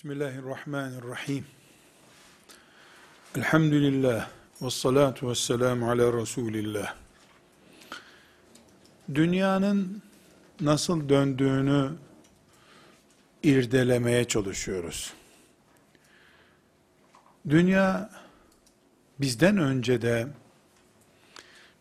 [0.00, 1.44] Bismillahirrahmanirrahim.
[3.36, 4.28] Elhamdülillah
[4.62, 6.94] ve salatu ve selamu ala Resulillah.
[9.14, 10.02] Dünyanın
[10.60, 11.90] nasıl döndüğünü
[13.42, 15.12] irdelemeye çalışıyoruz.
[17.48, 18.10] Dünya
[19.20, 20.26] bizden önce de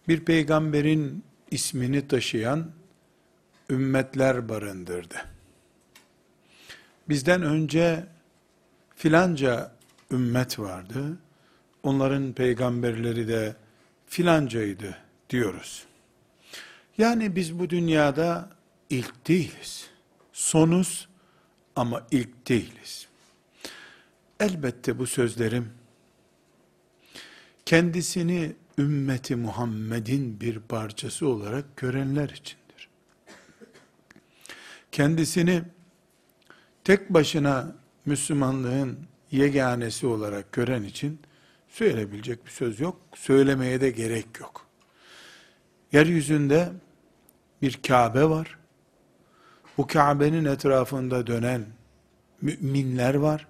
[0.08, 2.72] bir peygamberin ismini taşıyan
[3.70, 5.39] ümmetler barındırdı.
[7.10, 8.06] Bizden önce
[8.96, 9.72] filanca
[10.12, 11.18] ümmet vardı.
[11.84, 13.56] Onların peygamberleri de
[14.08, 14.98] filancaydı
[15.30, 15.86] diyoruz.
[16.98, 18.50] Yani biz bu dünyada
[18.90, 19.90] ilk değiliz.
[20.34, 21.10] Sonuz
[21.76, 23.08] ama ilk değiliz.
[24.40, 25.70] Elbette bu sözlerim
[27.66, 32.90] kendisini ümmeti Muhammed'in bir parçası olarak görenler içindir.
[34.92, 35.64] Kendisini
[36.90, 39.00] tek başına Müslümanlığın
[39.32, 41.20] yeganesi olarak gören için
[41.68, 42.98] söyleyebilecek bir söz yok.
[43.16, 44.66] Söylemeye de gerek yok.
[45.92, 46.70] Yeryüzünde
[47.62, 48.58] bir Kabe var.
[49.78, 51.66] Bu Kabe'nin etrafında dönen
[52.42, 53.48] müminler var.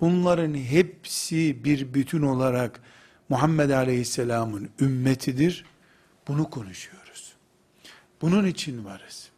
[0.00, 2.80] Bunların hepsi bir bütün olarak
[3.28, 5.64] Muhammed Aleyhisselam'ın ümmetidir.
[6.28, 7.34] Bunu konuşuyoruz.
[8.20, 9.30] Bunun için varız.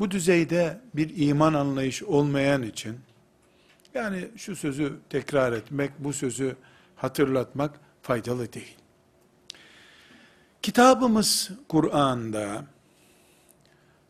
[0.00, 3.00] Bu düzeyde bir iman anlayış olmayan için,
[3.94, 6.56] yani şu sözü tekrar etmek, bu sözü
[6.96, 8.76] hatırlatmak faydalı değil.
[10.62, 12.64] Kitabımız Kur'an'da,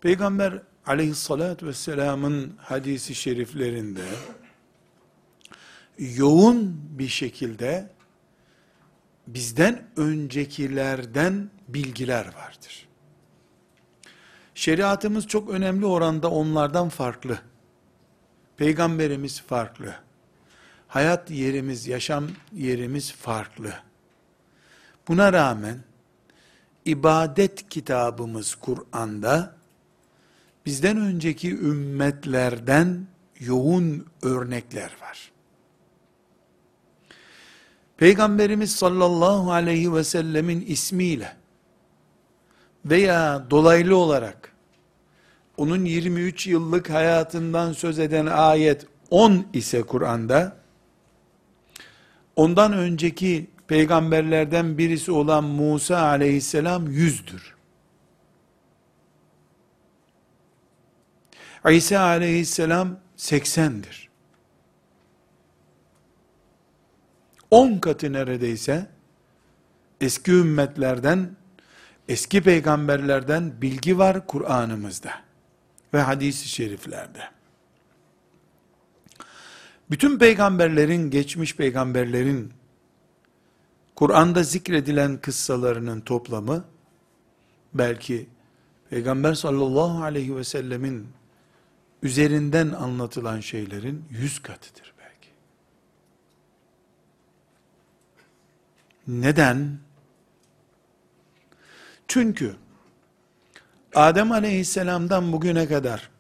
[0.01, 4.05] Peygamber aleyhissalatü vesselamın hadisi şeriflerinde,
[5.99, 7.91] yoğun bir şekilde,
[9.27, 12.90] bizden öncekilerden bilgiler vardır.
[14.61, 17.39] Şeriatımız çok önemli oranda onlardan farklı.
[18.57, 19.95] Peygamberimiz farklı.
[20.89, 23.73] Hayat yerimiz, yaşam yerimiz farklı.
[25.09, 25.79] Buna rağmen
[26.85, 29.55] ibadet kitabımız Kur'an'da
[30.67, 33.07] bizden önceki ümmetlerden
[33.39, 35.33] yoğun örnekler var.
[37.97, 41.37] Peygamberimiz sallallahu aleyhi ve sellemin ismiyle
[42.85, 44.50] veya dolaylı olarak
[45.61, 50.57] onun 23 yıllık hayatından söz eden ayet 10 ise Kur'an'da
[52.37, 57.55] ondan önceki peygamberlerden birisi olan Musa aleyhisselam yüzdür.
[61.71, 64.09] İsa aleyhisselam 80'dir.
[67.51, 68.87] 10 katı neredeyse
[70.01, 71.37] eski ümmetlerden
[72.09, 75.30] eski peygamberlerden bilgi var Kur'an'ımızda
[75.95, 77.23] ve hadis-i şeriflerde.
[79.91, 82.53] Bütün peygamberlerin, geçmiş peygamberlerin
[83.97, 86.65] Kur'an'da zikredilen kıssalarının toplamı
[87.75, 88.29] belki
[88.91, 91.09] Peygamber sallallahu aleyhi ve sellemin
[92.03, 95.29] üzerinden anlatılan şeylerin yüz katıdır belki.
[99.07, 99.79] Neden?
[102.09, 102.57] Çünkü
[103.95, 106.11] Adem aleyhisselamdan bugüne kadar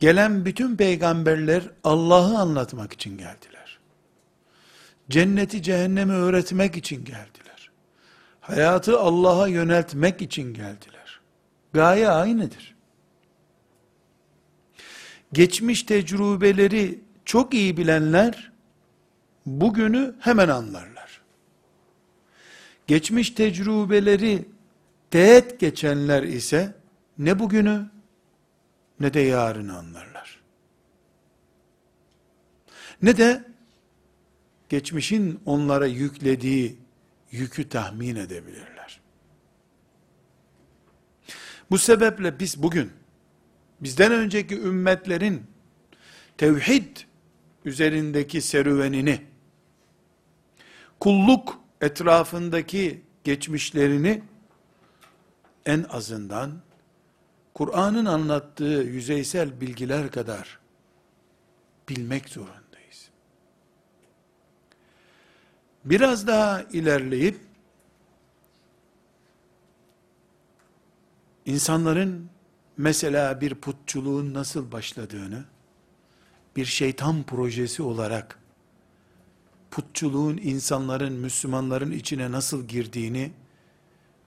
[0.00, 3.78] gelen bütün peygamberler Allah'ı anlatmak için geldiler.
[5.10, 7.70] Cenneti cehennemi öğretmek için geldiler.
[8.40, 11.20] Hayatı Allah'a yöneltmek için geldiler.
[11.72, 12.74] Gaye aynıdır.
[15.32, 18.52] Geçmiş tecrübeleri çok iyi bilenler
[19.46, 20.94] bugünü hemen anlarlar
[22.86, 24.44] geçmiş tecrübeleri
[25.14, 26.74] teğet geçenler ise
[27.18, 27.90] ne bugünü
[29.00, 30.40] ne de yarını anlarlar.
[33.02, 33.44] Ne de
[34.68, 36.78] geçmişin onlara yüklediği
[37.30, 39.00] yükü tahmin edebilirler.
[41.70, 42.92] Bu sebeple biz bugün
[43.80, 45.42] bizden önceki ümmetlerin
[46.36, 46.96] tevhid
[47.64, 49.20] üzerindeki serüvenini
[51.00, 54.22] kulluk etrafındaki geçmişlerini
[55.66, 56.52] en azından
[57.54, 60.58] Kur'an'ın anlattığı yüzeysel bilgiler kadar
[61.88, 63.08] bilmek zorundayız.
[65.84, 67.40] Biraz daha ilerleyip
[71.46, 72.28] insanların
[72.76, 75.44] mesela bir putçuluğun nasıl başladığını
[76.56, 78.38] bir şeytan projesi olarak
[79.70, 83.32] putçuluğun insanların, Müslümanların içine nasıl girdiğini,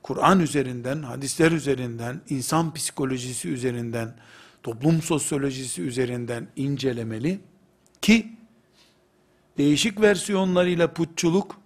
[0.04, 4.16] Kur'an üzerinden, hadisler üzerinden, insan psikolojisi üzerinden
[4.64, 7.40] toplum sosyolojisi üzerinden incelemeli
[8.02, 8.38] ki
[9.58, 11.60] değişik versiyonlarıyla putçuluk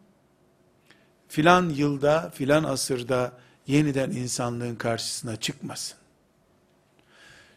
[1.28, 3.38] filan yılda, filan asırda
[3.68, 5.98] yeniden insanlığın karşısına çıkmasın.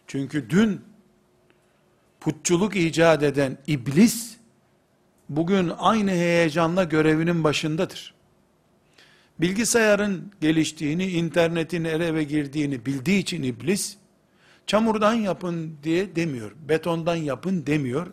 [0.06, 0.80] Çünkü dün
[2.20, 4.36] putçuluk icat eden iblis
[5.28, 8.13] bugün aynı heyecanla görevinin başındadır.
[9.40, 13.96] Bilgisayarın geliştiğini, internetin eve girdiğini bildiği için iblis,
[14.66, 18.06] çamurdan yapın diye demiyor, betondan yapın demiyor.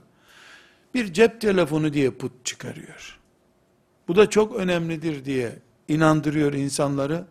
[0.94, 3.20] Bir cep telefonu diye put çıkarıyor.
[4.08, 7.26] Bu da çok önemlidir diye inandırıyor insanları.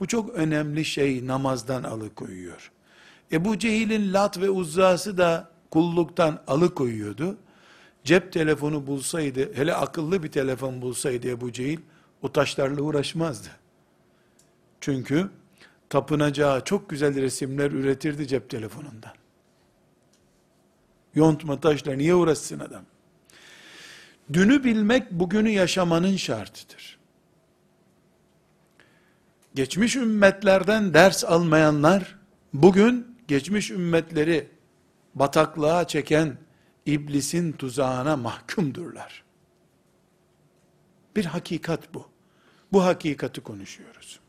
[0.00, 2.70] Bu çok önemli şey namazdan alıkoyuyor.
[3.32, 7.36] Ebu Cehil'in Lat ve Uzza'sı da kulluktan alıkoyuyordu.
[8.04, 11.78] Cep telefonu bulsaydı, hele akıllı bir telefon bulsaydı Ebu Cehil,
[12.22, 13.48] o taşlarla uğraşmazdı.
[14.80, 15.30] Çünkü
[15.88, 19.12] tapınacağı çok güzel resimler üretirdi cep telefonundan.
[21.14, 22.84] Yontma taşla niye uğraşsın adam?
[24.32, 26.98] Dünü bilmek bugünü yaşamanın şartıdır.
[29.54, 32.18] Geçmiş ümmetlerden ders almayanlar
[32.52, 34.48] bugün geçmiş ümmetleri
[35.14, 36.36] bataklığa çeken
[36.86, 39.24] iblisin tuzağına mahkumdurlar.
[41.16, 42.11] Bir hakikat bu.
[42.72, 44.20] Bu hakikati konuşuyoruz.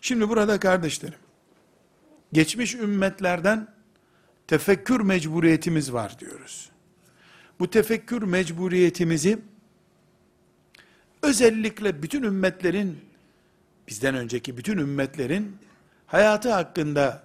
[0.00, 1.18] Şimdi burada kardeşlerim,
[2.32, 3.74] geçmiş ümmetlerden
[4.46, 6.70] tefekkür mecburiyetimiz var diyoruz.
[7.60, 9.38] Bu tefekkür mecburiyetimizi
[11.22, 12.98] özellikle bütün ümmetlerin
[13.88, 15.56] bizden önceki bütün ümmetlerin
[16.06, 17.22] hayatı hakkında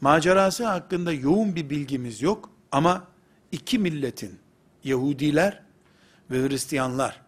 [0.00, 3.08] macerası hakkında yoğun bir bilgimiz yok ama
[3.52, 4.38] iki milletin
[4.84, 5.62] Yahudiler
[6.30, 7.21] ve Hristiyanlar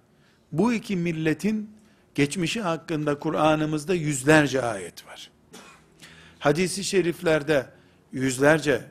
[0.58, 1.70] bu iki milletin
[2.14, 5.30] geçmişi hakkında Kur'an'ımızda yüzlerce ayet var.
[6.38, 7.66] Hadisi şeriflerde
[8.12, 8.84] yüzlerce,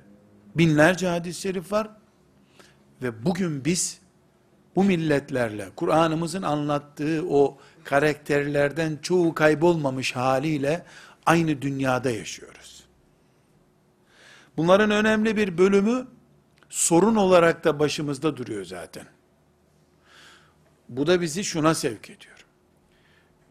[0.55, 1.89] binlerce hadis-i şerif var.
[3.01, 3.99] Ve bugün biz
[4.75, 10.85] bu milletlerle, Kur'an'ımızın anlattığı o karakterlerden çoğu kaybolmamış haliyle
[11.25, 12.83] aynı dünyada yaşıyoruz.
[14.57, 16.07] Bunların önemli bir bölümü
[16.69, 19.12] sorun olarak da başımızda duruyor zaten.
[20.89, 22.45] Bu da bizi şuna sevk ediyor.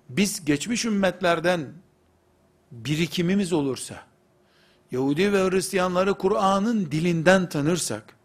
[0.09, 1.73] Biz geçmiş ümmetlerden
[2.73, 4.07] birikimimiz olursa,
[4.91, 8.17] Yahudi ve Hristiyanları Kur'an'ın dilinden tanırsak,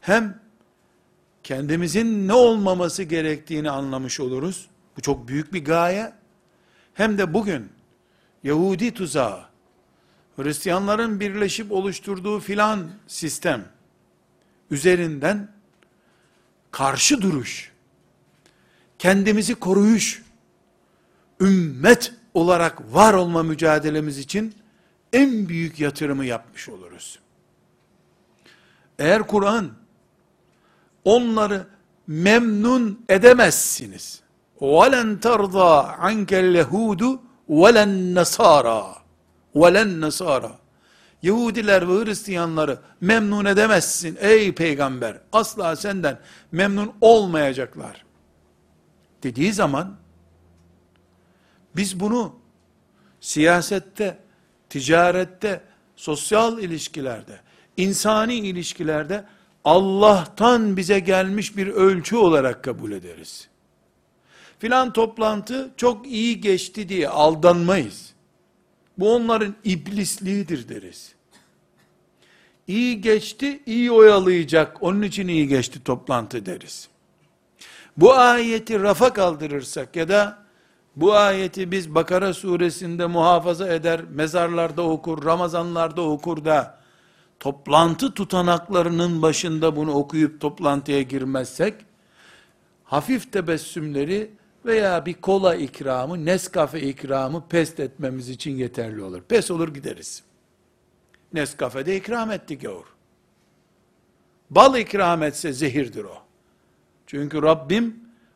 [0.00, 0.40] hem
[1.42, 4.68] kendimizin ne olmaması gerektiğini anlamış oluruz.
[4.96, 6.12] Bu çok büyük bir gaye.
[6.94, 7.68] Hem de bugün
[8.44, 9.44] Yahudi tuzağı,
[10.36, 13.64] Hristiyanların birleşip oluşturduğu filan sistem
[14.70, 15.52] üzerinden
[16.70, 17.72] karşı duruş,
[18.99, 20.23] kendimizi koruyuş,
[21.41, 24.55] ümmet olarak var olma mücadelemiz için
[25.13, 27.19] en büyük yatırımı yapmış oluruz.
[28.99, 29.71] Eğer Kur'an
[31.05, 31.67] onları
[32.07, 34.21] memnun edemezsiniz.
[34.59, 38.95] وَلَنْ تَرْضَى عَنْكَ الْيَهُودُ وَلَنْ نَصَارَى
[39.55, 40.51] وَلَنْ نَصَارَى
[41.21, 45.17] Yahudiler ve Hristiyanları memnun edemezsin ey peygamber.
[45.31, 46.19] Asla senden
[46.51, 48.04] memnun olmayacaklar.
[49.26, 49.96] Dediği zaman
[51.76, 52.34] biz bunu
[53.20, 54.18] siyasette,
[54.70, 55.60] ticarette,
[55.96, 57.40] sosyal ilişkilerde,
[57.76, 59.24] insani ilişkilerde
[59.64, 63.48] Allah'tan bize gelmiş bir ölçü olarak kabul ederiz.
[64.58, 68.12] Filan toplantı çok iyi geçti diye aldanmayız.
[68.98, 71.14] Bu onların iblisliğidir deriz.
[72.66, 76.88] İyi geçti, iyi oyalayacak, onun için iyi geçti toplantı deriz.
[77.96, 80.38] Bu ayeti rafa kaldırırsak ya da
[80.96, 86.78] bu ayeti biz Bakara suresinde muhafaza eder, mezarlarda okur, Ramazanlarda okur da
[87.40, 91.74] toplantı tutanaklarının başında bunu okuyup toplantıya girmezsek,
[92.84, 94.30] hafif tebessümleri
[94.64, 99.22] veya bir kola ikramı, Nescafe ikramı pest etmemiz için yeterli olur.
[99.22, 100.22] Pes olur gideriz.
[101.32, 102.86] Nescafe'de ikram etti gavur.
[104.50, 106.25] Bal ikram etse zehirdir o.
[107.07, 107.95] Çünkü Rabbim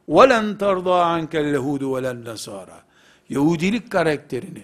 [0.09, 2.79] وَلَنْ تَرْضَى عَنْكَ الْيَهُودُ وَلَنْ نَصَارَى
[3.29, 4.63] Yahudilik karakterini,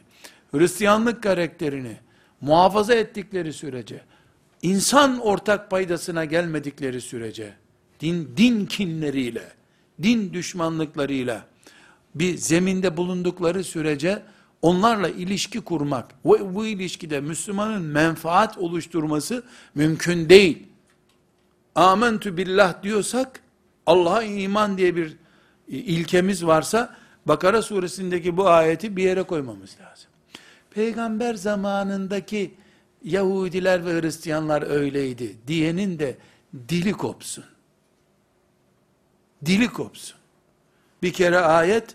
[0.51, 1.97] Hristiyanlık karakterini
[2.41, 4.01] muhafaza ettikleri sürece,
[4.61, 7.53] insan ortak paydasına gelmedikleri sürece,
[7.99, 9.43] din, din kinleriyle,
[10.03, 11.45] din düşmanlıklarıyla
[12.15, 14.21] bir zeminde bulundukları sürece
[14.61, 19.43] onlarla ilişki kurmak ve bu ilişkide Müslümanın menfaat oluşturması
[19.75, 20.67] mümkün değil.
[21.75, 23.41] Amentü billah diyorsak
[23.86, 25.16] Allah'a iman diye bir
[25.68, 30.10] ilkemiz varsa Bakara suresindeki bu ayeti bir yere koymamız lazım.
[30.70, 32.54] Peygamber zamanındaki
[33.04, 36.18] Yahudiler ve Hristiyanlar öyleydi diyenin de
[36.68, 37.44] dili kopsun.
[39.44, 40.16] Dili kopsun.
[41.02, 41.94] Bir kere ayet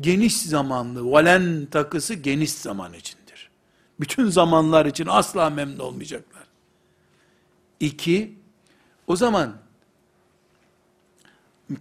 [0.00, 3.50] geniş zamanlı, valen takısı geniş zaman içindir.
[4.00, 6.44] Bütün zamanlar için asla memnun olmayacaklar.
[7.80, 8.34] İki,
[9.06, 9.63] o zaman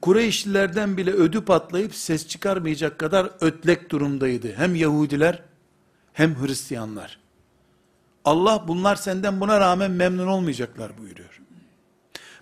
[0.01, 4.53] Kureyşlilerden bile ödü patlayıp ses çıkarmayacak kadar ötlek durumdaydı.
[4.53, 5.43] Hem Yahudiler
[6.13, 7.19] hem Hristiyanlar.
[8.25, 11.41] Allah bunlar senden buna rağmen memnun olmayacaklar buyuruyor.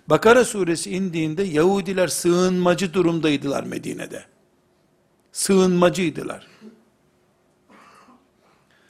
[0.08, 4.24] Bakara suresi indiğinde Yahudiler sığınmacı durumdaydılar Medine'de.
[5.32, 6.46] Sığınmacıydılar.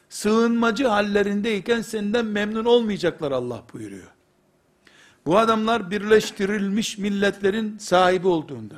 [0.09, 4.12] Sığınmacı hallerindeyken senden memnun olmayacaklar Allah buyuruyor.
[5.27, 8.75] Bu adamlar birleştirilmiş milletlerin sahibi olduğunda,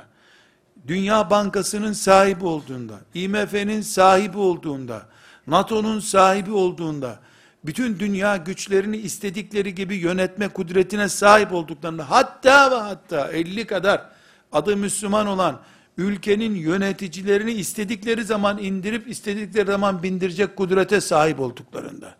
[0.87, 5.05] Dünya Bankası'nın sahibi olduğunda, IMF'nin sahibi olduğunda,
[5.47, 7.19] NATO'nun sahibi olduğunda,
[7.65, 14.09] bütün dünya güçlerini istedikleri gibi yönetme kudretine sahip olduklarında, hatta ve hatta 50 kadar
[14.51, 15.59] adı Müslüman olan
[15.97, 22.15] ülkenin yöneticilerini istedikleri zaman indirip istedikleri zaman bindirecek kudrete sahip olduklarında,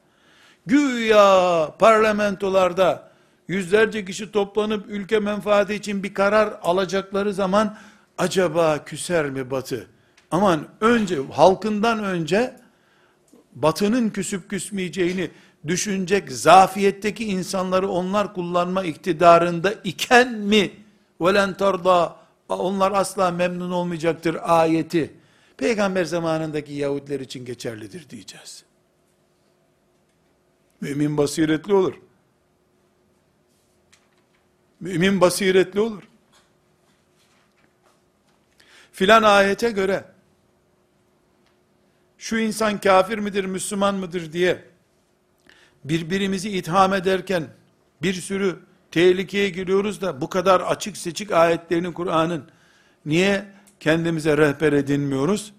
[0.65, 3.14] güya parlamentolarda
[3.47, 7.77] yüzlerce kişi toplanıp ülke menfaati için bir karar alacakları zaman
[8.17, 9.87] acaba küser mi batı?
[10.31, 12.55] Aman önce halkından önce
[13.55, 15.31] batının küsüp küsmeyeceğini
[15.67, 20.71] düşünecek zafiyetteki insanları onlar kullanma iktidarında iken mi
[21.21, 22.15] velen tarda
[22.49, 25.13] onlar asla memnun olmayacaktır ayeti
[25.57, 28.63] peygamber zamanındaki Yahudiler için geçerlidir diyeceğiz.
[30.81, 31.93] Mümin basiretli olur.
[34.79, 36.03] Mümin basiretli olur.
[38.91, 40.05] Filan ayete göre
[42.17, 44.65] şu insan kafir midir, Müslüman mıdır diye
[45.83, 47.47] birbirimizi itham ederken
[48.01, 48.59] bir sürü
[48.91, 52.49] tehlikeye giriyoruz da bu kadar açık seçik ayetlerini Kur'an'ın
[53.05, 53.45] niye
[53.79, 55.53] kendimize rehber edinmiyoruz?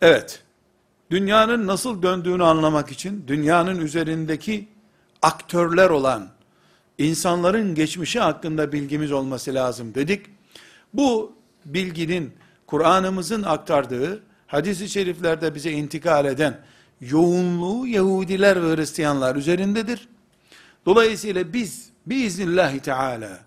[0.00, 0.42] Evet,
[1.10, 4.68] dünyanın nasıl döndüğünü anlamak için dünyanın üzerindeki
[5.22, 6.39] aktörler olan
[7.00, 10.26] insanların geçmişi hakkında bilgimiz olması lazım dedik.
[10.94, 11.32] Bu
[11.64, 12.32] bilginin
[12.66, 16.60] Kur'an'ımızın aktardığı hadis-i şeriflerde bize intikal eden
[17.00, 20.08] yoğunluğu Yahudiler ve Hristiyanlar üzerindedir.
[20.86, 23.38] Dolayısıyla biz biiznillahü teala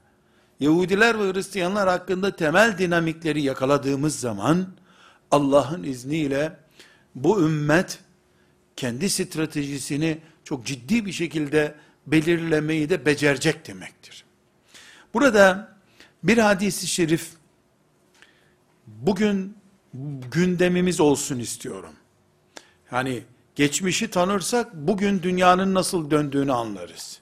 [0.59, 4.67] Yahudiler ve Hristiyanlar hakkında temel dinamikleri yakaladığımız zaman
[5.31, 6.57] Allah'ın izniyle
[7.15, 7.99] bu ümmet
[8.75, 11.75] kendi stratejisini çok ciddi bir şekilde
[12.07, 14.25] belirlemeyi de becerecek demektir.
[15.13, 15.73] Burada
[16.23, 17.29] bir hadisi şerif
[18.87, 19.57] bugün
[20.31, 21.93] gündemimiz olsun istiyorum.
[22.91, 23.23] Yani
[23.55, 27.19] geçmişi tanırsak bugün dünyanın nasıl döndüğünü anlarız.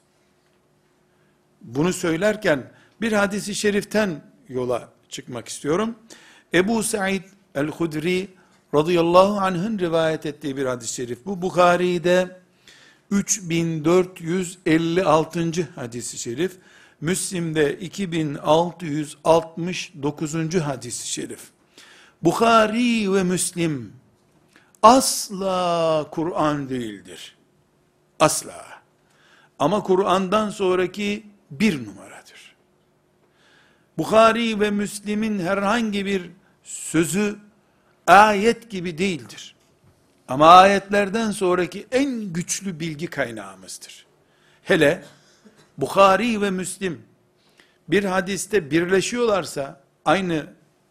[1.60, 5.94] Bunu söylerken bir hadisi şeriften yola çıkmak istiyorum.
[6.54, 7.22] Ebu Said
[7.54, 8.28] el-Hudri
[8.74, 11.26] radıyallahu anh'ın rivayet ettiği bir hadis-i şerif.
[11.26, 12.41] Bu Bukhari'de
[13.12, 15.68] 3456.
[15.74, 16.56] hadisi şerif.
[17.00, 20.54] Müslim'de 2669.
[20.54, 21.40] hadisi şerif.
[22.22, 23.92] Bukhari ve Müslim
[24.82, 27.36] asla Kur'an değildir.
[28.20, 28.64] Asla.
[29.58, 32.56] Ama Kur'an'dan sonraki bir numaradır.
[33.98, 36.30] Bukhari ve Müslim'in herhangi bir
[36.64, 37.36] sözü
[38.06, 39.54] ayet gibi değildir.
[40.32, 44.06] Ama ayetlerden sonraki en güçlü bilgi kaynağımızdır.
[44.62, 45.04] Hele
[45.78, 47.02] Bukhari ve Müslim
[47.88, 50.46] bir hadiste birleşiyorlarsa, aynı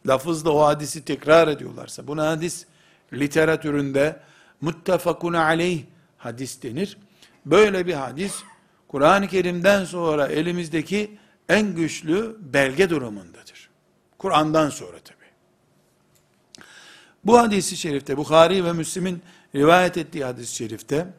[0.08, 2.66] lafızla o hadisi tekrar ediyorlarsa, buna hadis
[3.14, 4.20] literatüründe
[4.62, 5.84] muttefakun aleyh
[6.18, 6.98] hadis denir.
[7.46, 8.44] Böyle bir hadis,
[8.88, 11.18] Kur'an-ı Kerim'den sonra elimizdeki
[11.50, 13.70] en güçlü belge durumundadır.
[14.18, 15.21] Kur'an'dan sonra tabi.
[17.24, 19.22] Bu hadisi şerifte, Bukhari ve Müslim'in
[19.56, 21.14] rivayet ettiği hadis-i şerifte,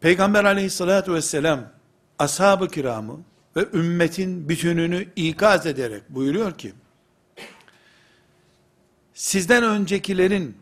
[0.00, 1.72] Peygamber aleyhissalatü vesselam,
[2.18, 3.20] ashab-ı kiramı
[3.56, 6.72] ve ümmetin bütününü ikaz ederek buyuruyor ki,
[9.14, 10.58] sizden öncekilerin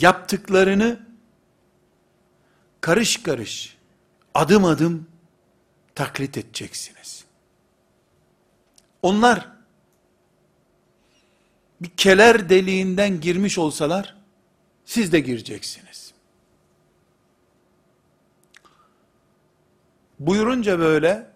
[0.00, 1.06] yaptıklarını
[2.80, 3.76] karış karış,
[4.34, 5.06] adım adım
[5.94, 7.24] taklit edeceksiniz.
[9.02, 9.55] Onlar
[11.80, 14.16] bir keler deliğinden girmiş olsalar,
[14.84, 16.14] siz de gireceksiniz.
[20.20, 21.30] Buyurunca böyle,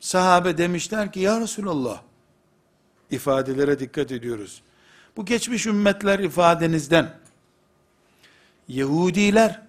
[0.00, 2.02] sahabe demişler ki, ya Resulallah,
[3.10, 4.62] ifadelere dikkat ediyoruz.
[5.16, 7.18] Bu geçmiş ümmetler ifadenizden,
[8.68, 9.62] Yahudiler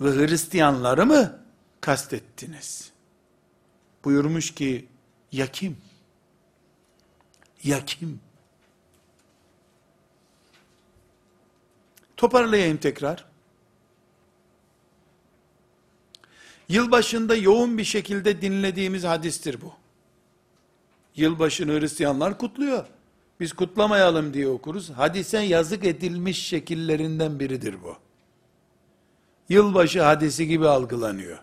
[0.00, 1.38] ve Hristiyanları mı
[1.80, 2.90] kastettiniz?
[4.04, 4.88] Buyurmuş ki,
[5.32, 5.76] ya kim?
[7.64, 8.20] Ya kim?
[12.16, 13.24] Toparlayayım tekrar.
[16.68, 19.72] Yılbaşında yoğun bir şekilde dinlediğimiz hadistir bu.
[21.16, 22.86] Yılbaşını Hristiyanlar kutluyor.
[23.40, 24.90] Biz kutlamayalım diye okuruz.
[24.90, 27.96] Hadise yazık edilmiş şekillerinden biridir bu.
[29.48, 31.38] Yılbaşı hadisi gibi algılanıyor.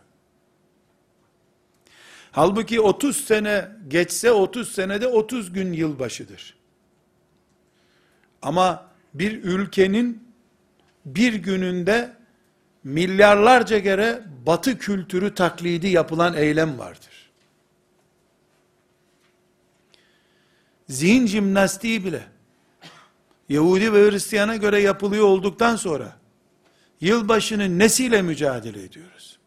[2.32, 6.56] Halbuki 30 sene geçse 30 senede 30 gün yılbaşıdır.
[8.42, 10.33] Ama bir ülkenin
[11.06, 12.18] bir gününde
[12.84, 17.32] milyarlarca kere batı kültürü taklidi yapılan eylem vardır.
[20.90, 22.24] Zihin jimnastiği bile
[23.50, 26.18] Yahudi ve Hristiyana göre yapılıyor olduktan sonra
[27.02, 29.40] yılbaşını nesiyle mücadele ediyoruz?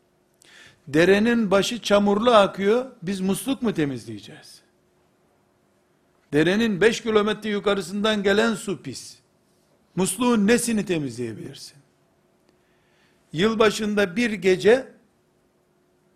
[0.89, 4.61] Derenin başı çamurlu akıyor, biz musluk mu temizleyeceğiz?
[6.33, 9.17] Derenin 5 kilometre yukarısından gelen su pis.
[9.97, 11.77] Musluğun nesini temizleyebilirsin?
[13.33, 14.89] Yılbaşında bir gece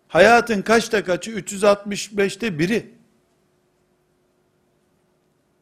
[0.07, 1.31] hayatın kaçta kaçı?
[1.31, 2.91] 365'te biri.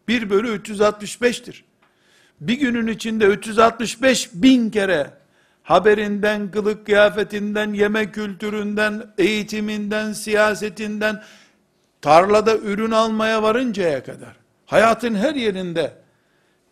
[0.07, 1.63] 1 bölü 365'tir.
[2.41, 5.13] Bir günün içinde 365 bin kere
[5.63, 11.23] haberinden, kılık kıyafetinden, yemek kültüründen, eğitiminden, siyasetinden,
[12.01, 15.93] tarlada ürün almaya varıncaya kadar, hayatın her yerinde,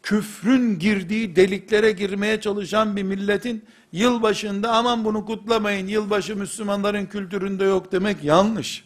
[0.07, 7.91] küfrün girdiği deliklere girmeye çalışan bir milletin, yılbaşında aman bunu kutlamayın, yılbaşı Müslümanların kültüründe yok
[7.91, 8.85] demek yanlış.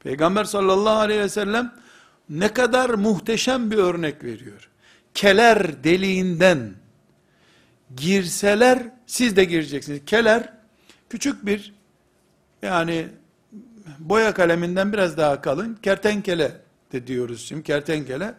[0.00, 1.74] Peygamber sallallahu aleyhi ve sellem,
[2.28, 4.68] ne kadar muhteşem bir örnek veriyor.
[5.14, 6.74] Keler deliğinden,
[7.96, 10.00] girseler siz de gireceksiniz.
[10.06, 10.52] Keler
[11.10, 11.74] küçük bir
[12.62, 13.08] yani
[13.98, 16.52] boya kaleminden biraz daha kalın kertenkele
[16.92, 18.34] de diyoruz şimdi kertenkele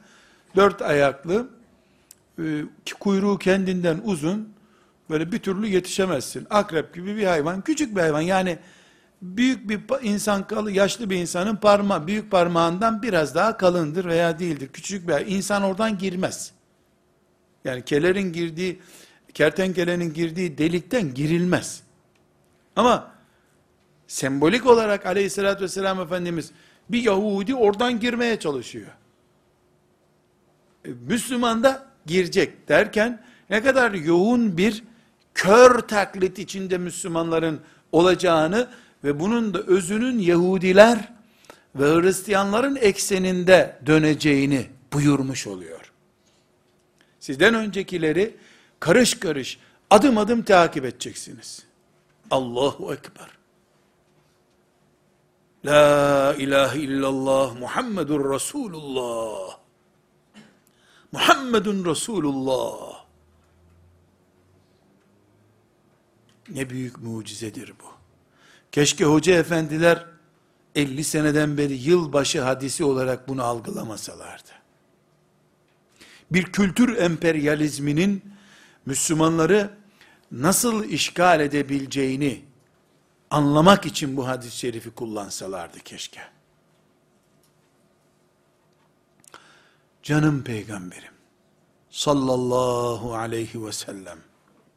[0.56, 1.48] dört ayaklı
[2.40, 2.64] e,
[3.00, 4.54] kuyruğu kendinden uzun
[5.10, 6.48] böyle bir türlü yetişemezsin.
[6.50, 8.60] Akrep gibi bir hayvan küçük bir hayvan yani
[9.22, 14.70] büyük bir insan kalı yaşlı bir insanın parma büyük parmağından biraz daha kalındır veya değildir.
[14.74, 16.52] Küçük bir insan oradan girmez.
[17.66, 18.80] Yani kelerin girdiği
[19.34, 21.84] kertenkelenin girdiği delikten girilmez.
[22.76, 23.12] Ama
[24.08, 26.52] sembolik olarak aleyhissalatü vesselam Efendimiz
[26.90, 28.88] bir Yahudi oradan girmeye çalışıyor.
[30.86, 34.84] E, Müslüman da girecek derken ne kadar yoğun bir
[35.34, 37.62] kör taklit içinde Müslümanların
[37.92, 38.68] olacağını
[39.04, 41.10] ve bunun da özünün Yahudiler
[41.76, 45.92] ve Hristiyanların ekseninde döneceğini buyurmuş oluyor.
[47.20, 48.36] Sizden öncekileri
[48.80, 51.64] karış karış, adım adım takip edeceksiniz.
[52.32, 53.28] Allahu Ekber.
[55.66, 59.63] La ilahe illallah Muhammedur Resulullah.
[61.14, 63.06] Muhammedun Resulullah.
[66.50, 67.86] Ne büyük mucizedir bu.
[68.72, 70.06] Keşke hoca efendiler
[70.76, 74.50] 50 seneden beri yılbaşı hadisi olarak bunu algılamasalardı.
[76.32, 78.24] Bir kültür emperyalizminin
[78.86, 79.78] Müslümanları
[80.32, 82.42] nasıl işgal edebileceğini
[83.30, 86.22] anlamak için bu hadis-i şerifi kullansalardı keşke.
[90.04, 91.14] Canım peygamberim.
[91.90, 94.20] Sallallahu aleyhi ve sellem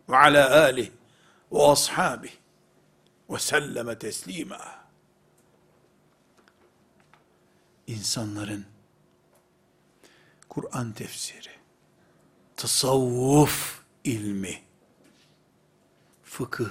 [0.08, 0.90] ve ala alih
[1.52, 2.32] ve ashabih
[3.30, 4.86] ve selleme teslima.
[7.86, 8.66] İnsanların
[10.48, 11.56] Kur'an tefsiri
[12.56, 14.62] tasavvuf ilmi,
[16.24, 16.70] fıkıh,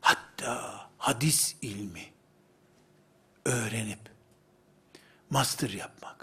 [0.00, 2.12] hatta hadis ilmi
[3.44, 4.10] öğrenip
[5.30, 6.13] master yapmak,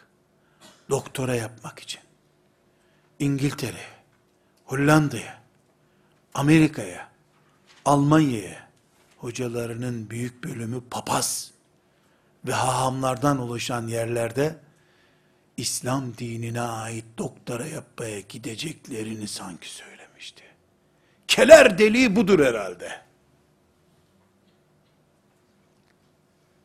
[0.91, 2.01] doktora yapmak için
[3.19, 3.84] İngiltere,
[4.65, 5.41] Hollanda'ya,
[6.34, 7.10] Amerika'ya,
[7.86, 8.67] Almanya'ya
[9.17, 11.51] hocalarının büyük bölümü papaz
[12.45, 14.60] ve hahamlardan oluşan yerlerde
[15.58, 20.43] İslam dinine ait doktora yapmaya gideceklerini sanki söylüyor demişti.
[21.27, 23.01] Keler deliği budur herhalde.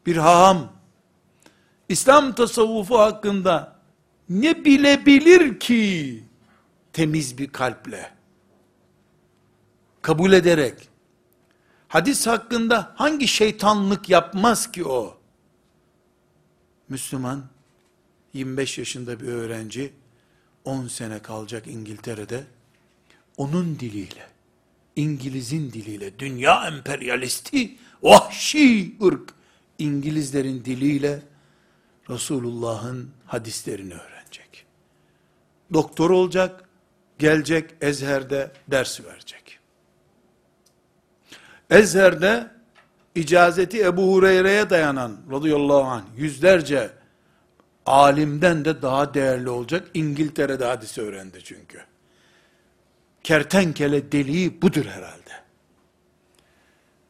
[0.06, 0.72] Bir haham,
[1.88, 3.75] İslam tasavvufu hakkında
[4.28, 6.22] ne bilebilir ki
[6.92, 8.12] temiz bir kalple?
[10.02, 10.88] Kabul ederek,
[11.88, 15.18] hadis hakkında hangi şeytanlık yapmaz ki o?
[16.88, 17.44] Müslüman,
[18.32, 19.92] 25 yaşında bir öğrenci,
[20.64, 22.44] 10 sene kalacak İngiltere'de,
[23.36, 24.26] onun diliyle,
[24.96, 29.34] İngiliz'in diliyle, dünya emperyalisti, vahşi ırk,
[29.78, 31.22] İngilizlerin diliyle
[32.10, 34.15] Resulullah'ın hadislerini öğrenecek.
[35.72, 36.64] Doktor olacak,
[37.18, 39.58] gelecek Ezher'de ders verecek.
[41.70, 42.50] Ezher'de
[43.14, 46.90] icazeti Ebu Hureyre'ye dayanan radıyallahu anh yüzlerce
[47.86, 49.88] alimden de daha değerli olacak.
[49.94, 51.78] İngiltere'de hadisi öğrendi çünkü.
[53.22, 55.32] Kertenkele deliği budur herhalde.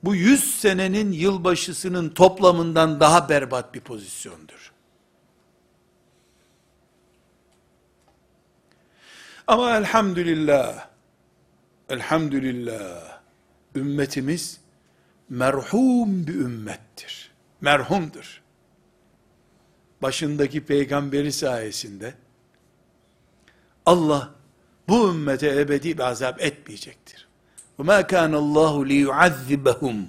[0.02, 4.65] Bu yüz senenin yılbaşısının toplamından daha berbat bir pozisyondur.
[9.47, 10.88] Ama elhamdülillah,
[11.89, 13.19] elhamdülillah,
[13.75, 14.62] ümmetimiz
[15.29, 17.31] merhum bir ümmettir.
[17.62, 18.41] Merhumdur.
[20.01, 22.13] Başındaki peygamberi sayesinde
[23.86, 24.29] Allah
[24.88, 27.27] bu ümmete ebedi bir azap etmeyecektir.
[27.79, 30.03] وَمَا كَانَ اللّٰهُ لِيُعَذِّبَهُمْ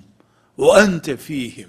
[0.59, 1.69] وَاَنْتَ ف۪يهِمْ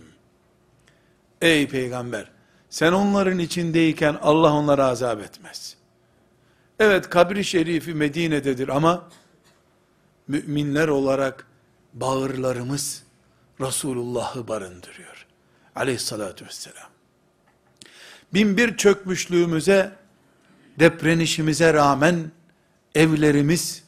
[1.42, 2.32] Ey peygamber,
[2.70, 5.77] sen onların içindeyken Allah onlara azap etmez.
[6.79, 9.09] Evet kabri şerifi Medine'dedir ama
[10.29, 11.47] müminler olarak
[11.95, 13.03] bağırlarımız
[13.61, 15.27] Resulullah'ı barındırıyor.
[15.75, 16.89] Aleyhissalatü vesselam.
[18.35, 19.93] Binbir çökmüşlüğümüze,
[20.79, 22.31] deprenişimize rağmen
[22.95, 23.85] evlerimiz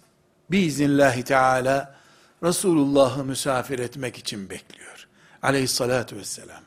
[0.51, 2.01] biiznillahü teala
[2.43, 5.09] Resulullah'ı misafir etmek için bekliyor.
[5.43, 6.63] Aleyhissalatü vesselam.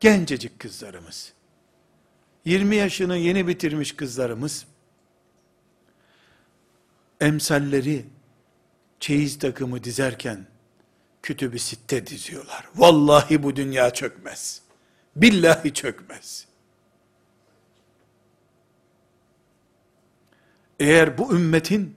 [0.00, 1.32] Gencecik kızlarımız,
[2.44, 4.66] 20 yaşını yeni bitirmiş kızlarımız,
[7.20, 8.04] emsalleri,
[9.00, 10.46] çeyiz takımı dizerken,
[11.22, 12.68] kütübü sitte diziyorlar.
[12.74, 14.62] Vallahi bu dünya çökmez.
[15.16, 16.46] Billahi çökmez.
[20.80, 21.96] Eğer bu ümmetin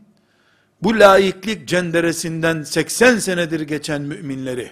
[0.81, 4.71] bu laiklik cenderesinden 80 senedir geçen müminleri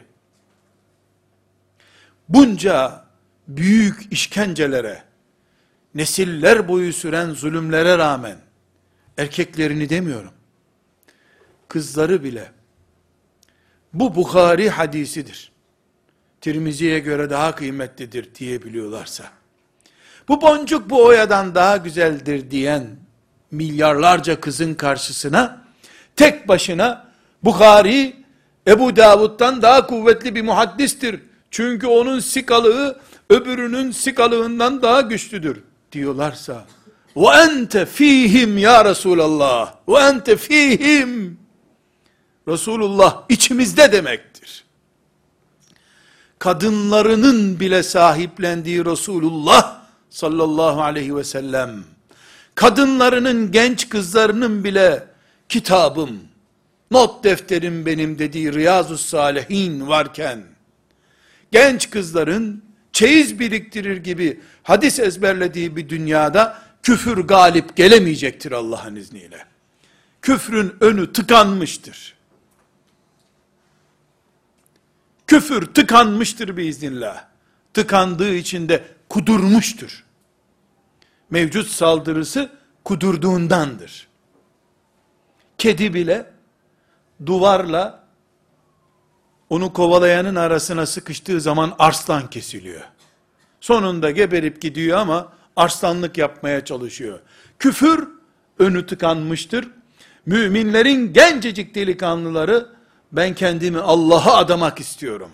[2.29, 3.05] bunca
[3.47, 5.03] büyük işkencelere,
[5.95, 8.37] nesiller boyu süren zulümlere rağmen
[9.17, 10.31] erkeklerini demiyorum.
[11.69, 12.51] Kızları bile
[13.93, 15.51] bu Bukhari hadisidir.
[16.41, 19.23] Tirmizi'ye göre daha kıymetlidir diyebiliyorlarsa,
[20.27, 22.87] bu boncuk bu oyadan daha güzeldir diyen
[23.51, 25.61] milyarlarca kızın karşısına,
[26.15, 27.09] tek başına
[27.43, 28.15] Bukhari,
[28.67, 31.19] Ebu Davud'dan daha kuvvetli bir muhaddistir.
[31.51, 36.65] Çünkü onun sikalığı, öbürünün sikalığından daha güçlüdür diyorlarsa,
[37.15, 41.39] ve ente fihim ya Resulallah, ve ente fihim,
[42.47, 44.63] Resulullah içimizde demektir.
[46.39, 51.83] Kadınlarının bile sahiplendiği Resulullah sallallahu aleyhi ve sellem,
[52.55, 55.07] kadınlarının genç kızlarının bile
[55.49, 56.19] kitabım,
[56.91, 60.43] not defterim benim dediği Riyazu Salihin varken,
[61.51, 69.45] genç kızların çeyiz biriktirir gibi hadis ezberlediği bir dünyada küfür galip gelemeyecektir Allah'ın izniyle.
[70.21, 72.18] Küfrün önü tıkanmıştır.
[75.29, 77.25] Küfür tıkanmıştır biiznillah.
[77.73, 80.05] Tıkandığı için de kudurmuştur.
[81.29, 82.51] Mevcut saldırısı
[82.83, 84.07] kudurduğundandır.
[85.57, 86.31] Kedi bile
[87.25, 88.03] duvarla
[89.49, 92.83] onu kovalayanın arasına sıkıştığı zaman arslan kesiliyor.
[93.61, 97.19] Sonunda geberip gidiyor ama arslanlık yapmaya çalışıyor.
[97.59, 98.07] Küfür
[98.59, 99.67] önü tıkanmıştır.
[100.25, 102.78] Müminlerin gencecik delikanlıları
[103.11, 105.31] ben kendimi Allah'a adamak istiyorum.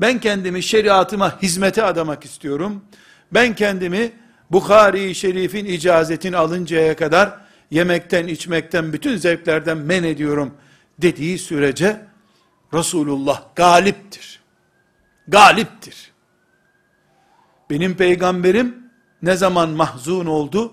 [0.00, 2.84] Ben kendimi şeriatıma hizmete adamak istiyorum.
[3.32, 4.12] Ben kendimi
[4.50, 10.54] Bukhari Şerif'in icazetini alıncaya kadar yemekten, içmekten, bütün zevklerden men ediyorum
[10.98, 12.06] dediği sürece
[12.74, 14.40] Resulullah galiptir.
[15.28, 16.12] Galiptir.
[17.70, 18.76] Benim peygamberim
[19.22, 20.72] ne zaman mahzun oldu?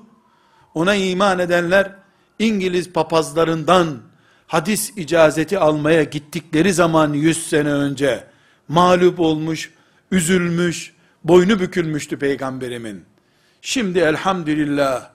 [0.73, 1.91] Ona iman edenler
[2.39, 4.01] İngiliz papazlarından
[4.47, 8.23] hadis icazeti almaya gittikleri zaman 100 sene önce
[8.67, 9.71] mağlup olmuş,
[10.11, 13.03] üzülmüş, boynu bükülmüştü peygamberimin.
[13.61, 15.09] Şimdi elhamdülillah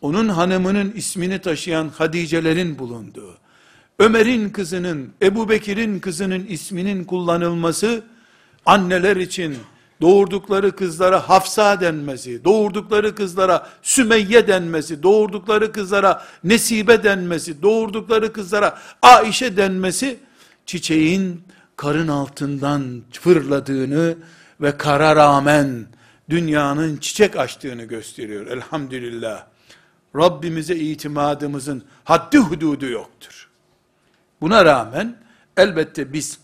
[0.00, 3.38] onun hanımının ismini taşıyan Hadicelerin bulunduğu,
[3.98, 8.04] Ömer'in kızının, Ebu Bekir'in kızının isminin kullanılması,
[8.66, 9.56] anneler için
[10.02, 19.56] doğurdukları kızlara Hafsa denmesi, doğurdukları kızlara Sümeyye denmesi, doğurdukları kızlara Nesibe denmesi, doğurdukları kızlara Aişe
[19.56, 20.18] denmesi,
[20.66, 21.42] çiçeğin
[21.76, 24.14] karın altından fırladığını
[24.60, 25.86] ve kara rağmen
[26.30, 29.46] dünyanın çiçek açtığını gösteriyor elhamdülillah.
[30.16, 33.48] Rabbimize itimadımızın haddi hududu yoktur.
[34.40, 35.16] Buna rağmen
[35.56, 36.38] elbette biz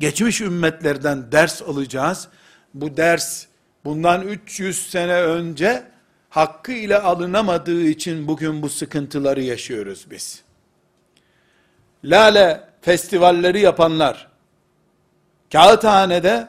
[0.00, 2.28] geçmiş ümmetlerden ders alacağız.
[2.74, 3.46] Bu ders
[3.84, 5.84] bundan 300 sene önce
[6.30, 10.42] hakkı ile alınamadığı için bugün bu sıkıntıları yaşıyoruz biz.
[12.04, 14.28] Lale festivalleri yapanlar,
[15.52, 16.48] kağıthanede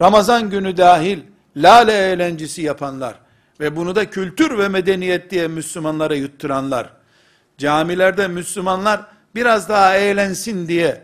[0.00, 1.20] Ramazan günü dahil
[1.56, 3.14] lale eğlencesi yapanlar
[3.60, 6.90] ve bunu da kültür ve medeniyet diye Müslümanlara yutturanlar,
[7.58, 11.02] camilerde Müslümanlar biraz daha eğlensin diye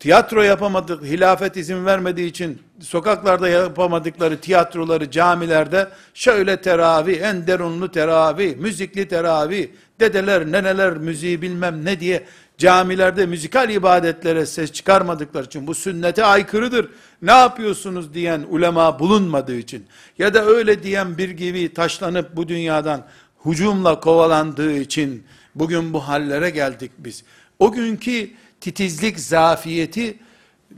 [0.00, 8.56] tiyatro yapamadık, hilafet izin vermediği için sokaklarda yapamadıkları tiyatroları camilerde şöyle teravih, en derunlu teravih,
[8.56, 9.68] müzikli teravih,
[10.00, 12.24] dedeler, neneler müziği bilmem ne diye
[12.58, 16.88] camilerde müzikal ibadetlere ses çıkarmadıkları için bu sünnete aykırıdır.
[17.22, 19.86] Ne yapıyorsunuz diyen ulema bulunmadığı için
[20.18, 23.06] ya da öyle diyen bir gibi taşlanıp bu dünyadan
[23.38, 27.24] hucumla kovalandığı için bugün bu hallere geldik biz.
[27.58, 30.18] O günkü titizlik zafiyeti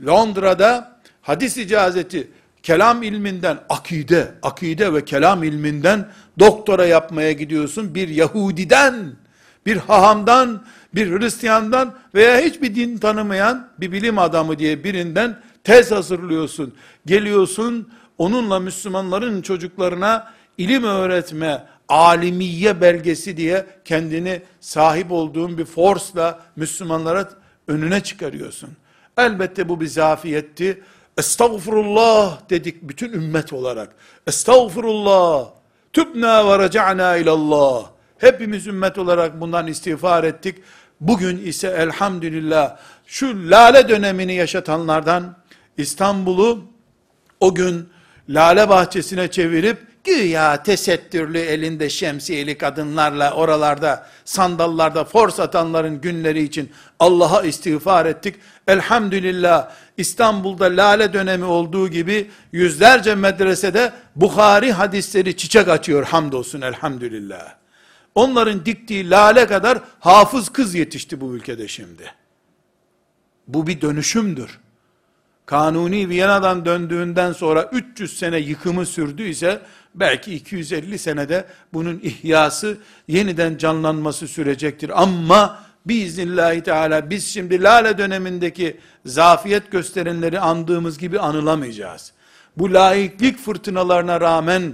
[0.05, 2.27] Londra'da hadis icazeti
[2.63, 7.95] kelam ilminden akide, akide ve kelam ilminden doktora yapmaya gidiyorsun.
[7.95, 9.11] Bir Yahudiden,
[9.65, 10.65] bir hahamdan,
[10.95, 16.73] bir Hristiyandan veya hiçbir din tanımayan bir bilim adamı diye birinden tez hazırlıyorsun.
[17.05, 27.29] Geliyorsun onunla Müslümanların çocuklarına ilim öğretme, alimiye belgesi diye kendini sahip olduğun bir forsla Müslümanlara
[27.67, 28.69] önüne çıkarıyorsun.
[29.17, 30.83] Elbette bu bir zafiyetti.
[31.17, 33.95] Estağfurullah dedik bütün ümmet olarak.
[34.27, 35.49] Estağfurullah.
[35.93, 37.89] Tübna ve reca'na ilallah.
[38.17, 40.57] Hepimiz ümmet olarak bundan istiğfar ettik.
[41.01, 45.35] Bugün ise elhamdülillah şu lale dönemini yaşatanlardan
[45.77, 46.63] İstanbul'u
[47.39, 47.89] o gün
[48.29, 57.43] lale bahçesine çevirip güya tesettürlü elinde şemsiyeli kadınlarla oralarda sandallarda fors atanların günleri için Allah'a
[57.43, 58.35] istiğfar ettik.
[58.67, 67.55] Elhamdülillah İstanbul'da lale dönemi olduğu gibi yüzlerce medresede Bukhari hadisleri çiçek açıyor hamdolsun elhamdülillah.
[68.15, 72.11] Onların diktiği lale kadar hafız kız yetişti bu ülkede şimdi.
[73.47, 74.59] Bu bir dönüşümdür.
[75.45, 79.61] Kanuni Viyana'dan döndüğünden sonra 300 sene yıkımı sürdüyse
[79.95, 82.77] belki 250 senede bunun ihyası
[83.07, 85.01] yeniden canlanması sürecektir.
[85.01, 92.13] Ama biiznillahü teala biz şimdi lale dönemindeki zafiyet gösterenleri andığımız gibi anılamayacağız.
[92.57, 94.73] Bu laiklik fırtınalarına rağmen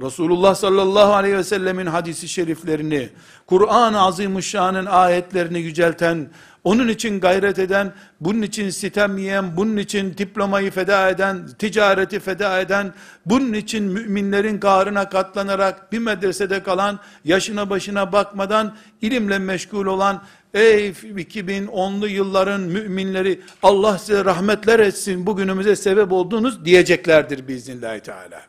[0.00, 3.08] Resulullah sallallahu aleyhi ve sellemin hadisi şeriflerini,
[3.46, 6.30] Kur'an-ı Azimuşşan'ın ayetlerini yücelten,
[6.68, 12.60] onun için gayret eden, bunun için sitem yiyen, bunun için diplomayı feda eden, ticareti feda
[12.60, 12.94] eden,
[13.26, 20.22] bunun için müminlerin karına katlanarak bir medresede kalan, yaşına başına bakmadan ilimle meşgul olan,
[20.54, 28.42] ey 2010'lu yılların müminleri, Allah size rahmetler etsin, bugünümüze sebep oldunuz diyeceklerdir biiznillahü teala.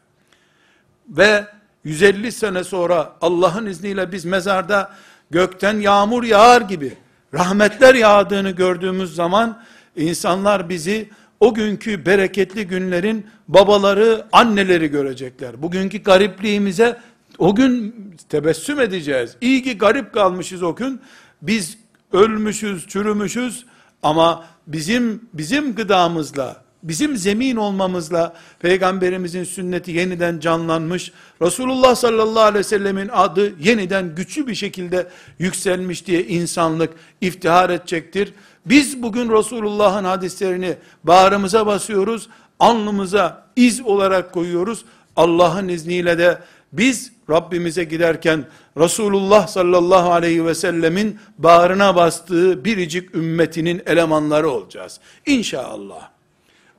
[1.10, 1.46] Ve
[1.84, 4.92] 150 sene sonra Allah'ın izniyle biz mezarda
[5.32, 6.98] gökten yağmur yağar gibi
[7.34, 9.62] rahmetler yağdığını gördüğümüz zaman
[9.96, 15.62] insanlar bizi o günkü bereketli günlerin babaları, anneleri görecekler.
[15.62, 16.98] Bugünkü garipliğimize
[17.38, 17.96] o gün
[18.30, 19.36] tebessüm edeceğiz.
[19.42, 21.02] İyi ki garip kalmışız o gün.
[21.42, 21.78] Biz
[22.12, 23.66] ölmüşüz, çürümüşüz
[24.04, 31.12] ama bizim bizim gıdamızla, bizim zemin olmamızla peygamberimizin sünneti yeniden canlanmış,
[31.42, 35.08] Resulullah sallallahu aleyhi ve sellemin adı yeniden güçlü bir şekilde
[35.40, 38.34] yükselmiş diye insanlık iftihar edecektir.
[38.66, 44.86] Biz bugün Resulullah'ın hadislerini bağrımıza basıyoruz, alnımıza iz olarak koyuyoruz.
[45.16, 46.38] Allah'ın izniyle de
[46.74, 48.46] biz Rabbimize giderken
[48.78, 55.00] Resulullah sallallahu aleyhi ve sellemin bağrına bastığı biricik ümmetinin elemanları olacağız.
[55.26, 56.19] İnşallah.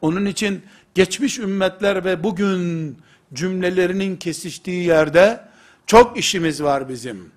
[0.02, 0.62] Onun için
[0.94, 2.96] geçmiş ümmetler ve bugün
[3.32, 5.40] cümlelerinin kesiştiği yerde
[5.86, 7.32] çok işimiz var bizim.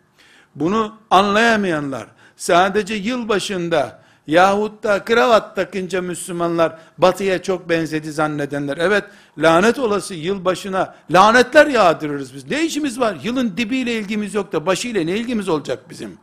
[0.56, 8.78] Bunu anlayamayanlar sadece yıl başında yahut da kravat takınca Müslümanlar batıya çok benzedi zannedenler.
[8.78, 9.04] Evet
[9.38, 12.49] lanet olası yıl başına lanetler yağdırırız biz.
[12.49, 13.17] Ne işimiz var?
[13.23, 16.17] Yılın dibiyle ilgimiz yok da başıyla ne ilgimiz olacak bizim?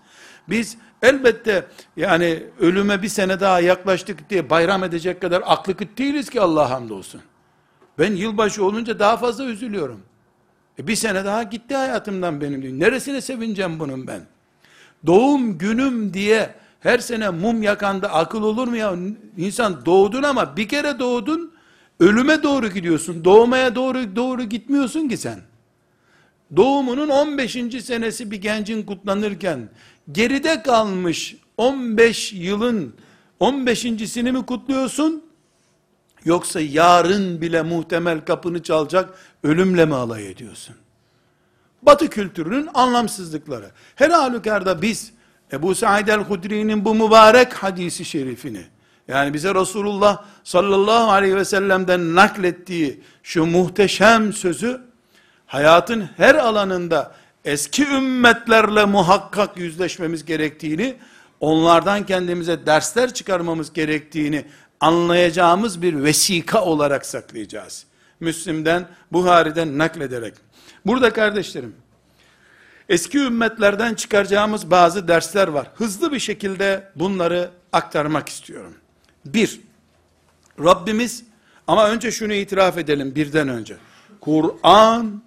[0.49, 6.31] Biz elbette yani ölüme bir sene daha yaklaştık diye bayram edecek kadar aklı kıt değiliz
[6.31, 7.21] ki Allah hamdolsun.
[7.99, 10.01] Ben yılbaşı olunca daha fazla üzülüyorum.
[10.79, 12.75] E bir sene daha gitti hayatımdan benim diyor.
[12.75, 14.21] Neresine sevineceğim bunun ben?
[15.07, 18.95] Doğum günüm diye her sene mum yakanda akıl olur mu ya?
[19.37, 21.53] İnsan doğdun ama bir kere doğdun,
[22.01, 23.25] ölüme doğru gidiyorsun.
[23.25, 25.41] Doğmaya doğru doğru gitmiyorsun ki sen.
[26.57, 27.53] Doğumunun 15.
[27.85, 29.69] senesi bir gencin kutlanırken
[30.13, 32.95] geride kalmış 15 yılın
[33.41, 35.25] 15.sini mi kutluyorsun?
[36.25, 40.77] Yoksa yarın bile muhtemel kapını çalacak ölümle mi alay ediyorsun?
[41.83, 43.71] Batı kültürünün anlamsızlıkları.
[43.95, 45.13] Her halükarda biz
[45.53, 48.63] Ebu Said el-Hudri'nin bu mübarek hadisi şerifini,
[49.09, 54.81] yani bize Resulullah sallallahu aleyhi ve sellem'den naklettiği şu muhteşem sözü,
[55.47, 60.97] hayatın her alanında eski ümmetlerle muhakkak yüzleşmemiz gerektiğini,
[61.41, 64.45] onlardan kendimize dersler çıkarmamız gerektiğini
[64.81, 67.87] anlayacağımız bir vesika olarak saklayacağız.
[68.21, 70.35] Müslim'den, Buhari'den naklederek.
[70.87, 71.75] Burada kardeşlerim,
[72.89, 75.71] eski ümmetlerden çıkaracağımız bazı dersler var.
[75.75, 78.75] Hızlı bir şekilde bunları aktarmak istiyorum.
[79.25, 79.61] Bir,
[80.65, 81.25] Rabbimiz,
[81.67, 83.77] ama önce şunu itiraf edelim birden önce.
[84.21, 85.23] Kur'an,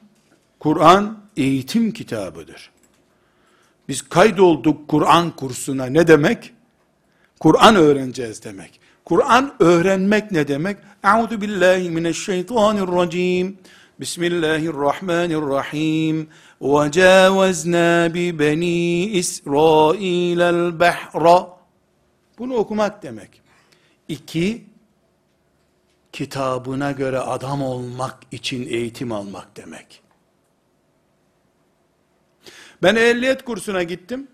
[0.59, 2.71] Kur'an eğitim kitabıdır.
[3.87, 6.53] Biz kaydolduk Kur'an kursuna ne demek?
[7.39, 8.79] Kur'an öğreneceğiz demek.
[9.05, 10.77] Kur'an öğrenmek ne demek?
[11.03, 13.57] Euzu billahi mineşşeytanirracim.
[13.99, 16.29] Bismillahirrahmanirrahim.
[16.61, 21.47] Ve cavazna bi beni İsrail'el behra.
[22.39, 23.41] Bunu okumak demek.
[24.07, 24.63] İki,
[26.11, 30.01] kitabına göre adam olmak için eğitim almak demek.
[32.83, 34.27] Ben ehliyet kursuna gittim.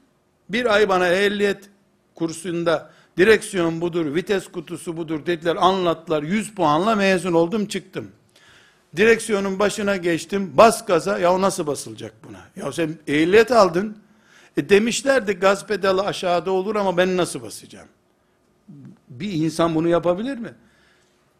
[0.50, 1.70] Bir ay bana ehliyet
[2.16, 6.24] kursunda direksiyon budur, vites kutusu budur dediler, anlattılar.
[6.24, 8.12] 100 puanla mezun oldum, çıktım.
[8.96, 12.66] Direksiyonun başına geçtim, bas gaza, ya o nasıl basılacak buna?
[12.66, 13.98] Ya sen ehliyet aldın,
[14.58, 17.88] e demişlerdi gaz pedalı aşağıda olur ama ben nasıl basacağım?
[19.10, 20.54] Bir insan bunu yapabilir mi?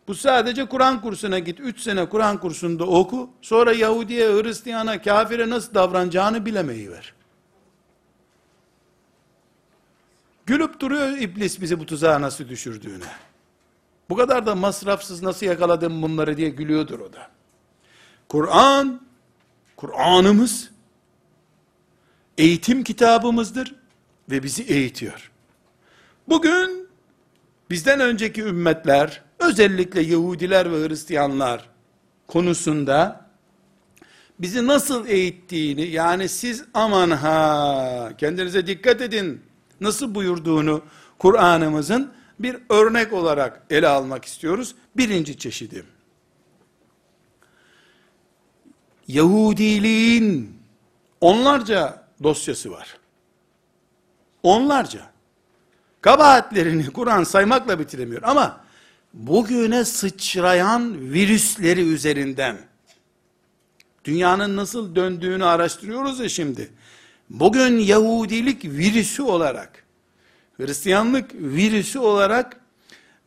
[0.10, 1.60] Bu sadece Kur'an kursuna git.
[1.60, 3.30] Üç sene Kur'an kursunda oku.
[3.42, 7.14] Sonra Yahudiye, Hristiyana, kafire nasıl davranacağını bilemeyi ver.
[10.46, 13.06] Gülüp duruyor iblis bizi bu tuzağa nasıl düşürdüğüne.
[14.10, 17.30] Bu kadar da masrafsız nasıl yakaladım bunları diye gülüyordur o da.
[18.30, 19.02] Kur'an,
[19.76, 20.72] Kur'an'ımız,
[22.38, 23.76] eğitim kitabımızdır
[24.30, 25.32] ve bizi eğitiyor.
[26.28, 26.88] Bugün
[27.70, 31.70] bizden önceki ümmetler, özellikle Yahudiler ve Hristiyanlar
[32.28, 33.30] konusunda
[34.40, 39.42] bizi nasıl eğittiğini, yani siz aman ha, kendinize dikkat edin,
[39.82, 40.82] nasıl buyurduğunu
[41.20, 44.76] Kur'an'ımızın bir örnek olarak ele almak istiyoruz.
[44.98, 45.84] Birinci çeşidi.
[49.08, 50.60] Yahudiliğin
[51.22, 52.98] onlarca dosyası var.
[54.44, 55.02] Onlarca.
[56.02, 58.69] Kabahatlerini Kur'an saymakla bitiremiyor ama
[59.14, 62.58] bugüne sıçrayan virüsleri üzerinden
[64.06, 66.70] dünyanın nasıl döndüğünü araştırıyoruz ya şimdi.
[67.30, 69.84] Bugün Yahudilik virüsü olarak
[70.58, 72.62] Hristiyanlık virüsü olarak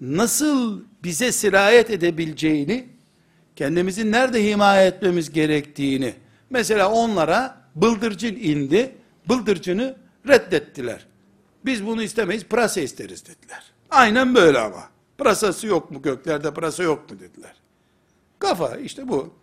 [0.00, 2.88] nasıl bize sirayet edebileceğini
[3.56, 6.14] kendimizi nerede himaye etmemiz gerektiğini
[6.50, 8.94] mesela onlara bıldırcın indi
[9.28, 9.96] bıldırcını
[10.28, 11.06] reddettiler.
[11.64, 13.64] Biz bunu istemeyiz, pırasa isteriz dediler.
[13.90, 14.91] Aynen böyle ama.
[15.21, 17.55] Pırasası yok mu göklerde, pırasa yok mu dediler.
[18.39, 19.33] Kafa işte bu.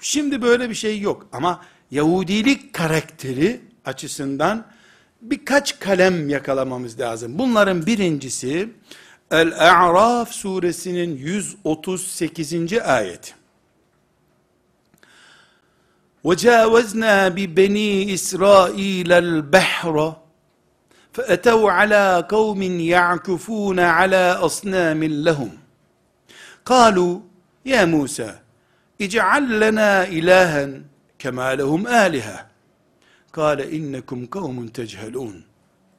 [0.00, 4.66] Şimdi böyle bir şey yok ama Yahudilik karakteri açısından
[5.22, 7.38] birkaç kalem yakalamamız lazım.
[7.38, 8.68] Bunların birincisi
[9.30, 12.72] El-A'raf suresinin 138.
[12.72, 13.34] ayeti.
[16.24, 20.19] وَجَاوَزْنَا بِبَن۪ي إِسْرَائِيلَ الْبَحْرَ
[21.12, 25.50] فأتوا على قوم يعكفون على أصنام لهم
[26.64, 27.20] قالوا
[27.64, 28.38] يا موسى
[29.00, 30.80] اجعل لنا إلها
[31.18, 32.46] كما لهم آلهة
[33.32, 35.42] قال إنكم قوم تجهلون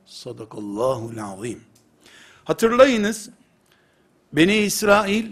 [0.07, 1.61] Sadakallahul azim.
[2.43, 3.29] Hatırlayınız,
[4.33, 5.25] Beni İsrail,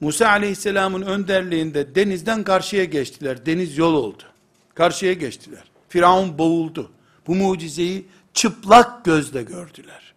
[0.00, 3.46] Musa aleyhisselamın önderliğinde denizden karşıya geçtiler.
[3.46, 4.22] Deniz yol oldu.
[4.74, 5.62] Karşıya geçtiler.
[5.88, 6.90] Firavun boğuldu.
[7.26, 10.13] Bu mucizeyi çıplak gözle gördüler.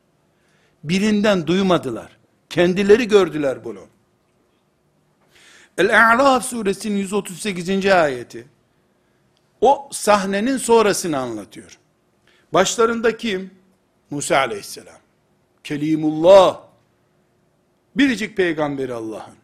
[0.84, 2.18] Birinden duymadılar.
[2.50, 3.86] Kendileri gördüler bunu.
[5.78, 7.86] El-A'raf suresinin 138.
[7.86, 8.46] ayeti
[9.60, 11.78] o sahnenin sonrasını anlatıyor.
[12.52, 13.50] Başlarında kim?
[14.10, 14.98] Musa aleyhisselam.
[15.64, 16.60] Kelimullah.
[17.96, 19.34] Biricik peygamberi Allah'ın.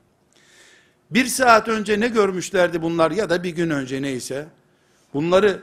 [1.10, 4.46] Bir saat önce ne görmüşlerdi bunlar ya da bir gün önce neyse.
[5.14, 5.62] Bunları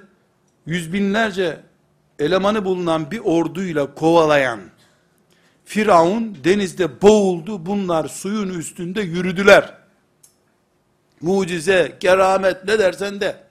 [0.65, 1.59] yüz binlerce
[2.21, 4.59] elemanı bulunan bir orduyla kovalayan
[5.65, 7.65] Firavun denizde boğuldu.
[7.65, 9.73] Bunlar suyun üstünde yürüdüler.
[11.21, 13.43] Mucize, keramet ne dersen de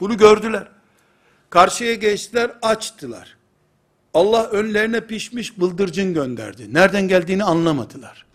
[0.00, 0.68] bunu gördüler.
[1.50, 3.36] Karşıya geçtiler, açtılar.
[4.14, 6.74] Allah önlerine pişmiş bıldırcın gönderdi.
[6.74, 8.26] Nereden geldiğini anlamadılar.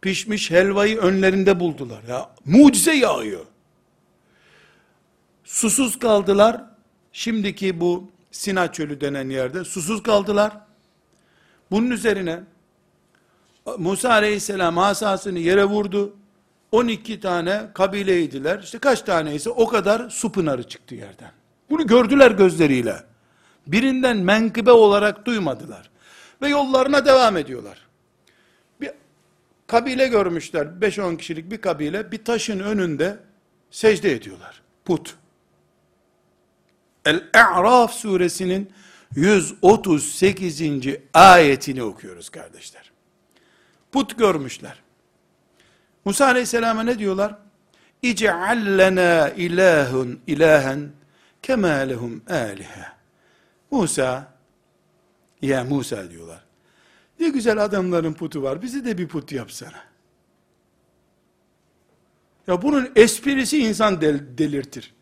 [0.00, 2.02] Pişmiş helvayı önlerinde buldular.
[2.08, 3.44] Ya mucize yağıyor.
[5.44, 6.64] Susuz kaldılar.
[7.12, 10.52] Şimdiki bu Sina çölü denen yerde susuz kaldılar.
[11.70, 12.40] Bunun üzerine
[13.78, 16.16] Musa aleyhisselam asasını yere vurdu.
[16.72, 18.58] 12 tane kabileydiler.
[18.62, 21.30] İşte kaç tane ise o kadar su pınarı çıktı yerden.
[21.70, 22.96] Bunu gördüler gözleriyle.
[23.66, 25.90] Birinden menkıbe olarak duymadılar.
[26.42, 27.86] Ve yollarına devam ediyorlar.
[28.80, 28.90] Bir
[29.66, 30.66] kabile görmüşler.
[30.66, 33.18] 5-10 kişilik bir kabile bir taşın önünde
[33.70, 34.62] secde ediyorlar.
[34.84, 35.16] Put.
[37.06, 38.72] El-A'raf suresinin
[39.14, 40.60] 138.
[41.14, 42.92] ayetini okuyoruz kardeşler.
[43.92, 44.82] Put görmüşler.
[46.04, 47.38] Musa aleyhisselama ne diyorlar?
[48.02, 50.90] İce'al lena ilahun ilahen
[51.42, 52.86] kema lehum alihe.
[53.70, 54.32] Musa,
[55.42, 56.44] ya Musa diyorlar.
[57.20, 59.84] Ne güzel adamların putu var, bizi de bir put yapsana.
[62.46, 64.95] Ya bunun esprisi insan del, delirtir.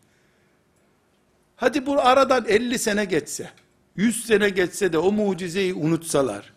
[1.55, 3.51] Hadi bu aradan 50 sene geçse,
[3.95, 6.53] 100 sene geçse de o mucizeyi unutsalar,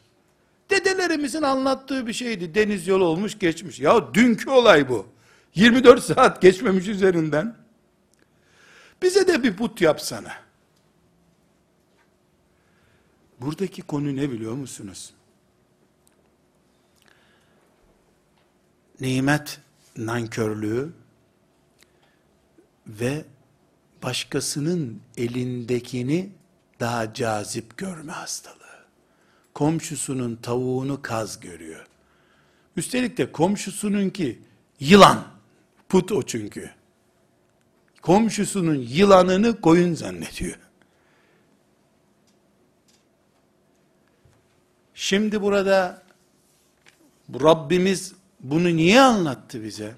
[0.70, 3.80] dedelerimizin anlattığı bir şeydi, deniz yolu olmuş geçmiş.
[3.80, 5.06] Ya dünkü olay bu.
[5.54, 7.56] 24 saat geçmemiş üzerinden.
[9.02, 10.32] Bize de bir put yapsana.
[13.40, 15.14] Buradaki konu ne biliyor musunuz?
[19.00, 19.60] Nimet
[19.96, 20.92] nankörlüğü
[22.86, 23.24] ve
[24.02, 26.30] başkasının elindekini
[26.80, 28.58] daha cazip görme hastalığı.
[29.54, 31.86] Komşusunun tavuğunu kaz görüyor.
[32.76, 34.38] Üstelik de komşusununki
[34.80, 35.24] yılan.
[35.88, 36.70] Put o çünkü.
[38.02, 40.58] Komşusunun yılanını koyun zannediyor.
[44.94, 46.02] Şimdi burada
[47.34, 49.94] Rabbimiz bunu niye anlattı bize?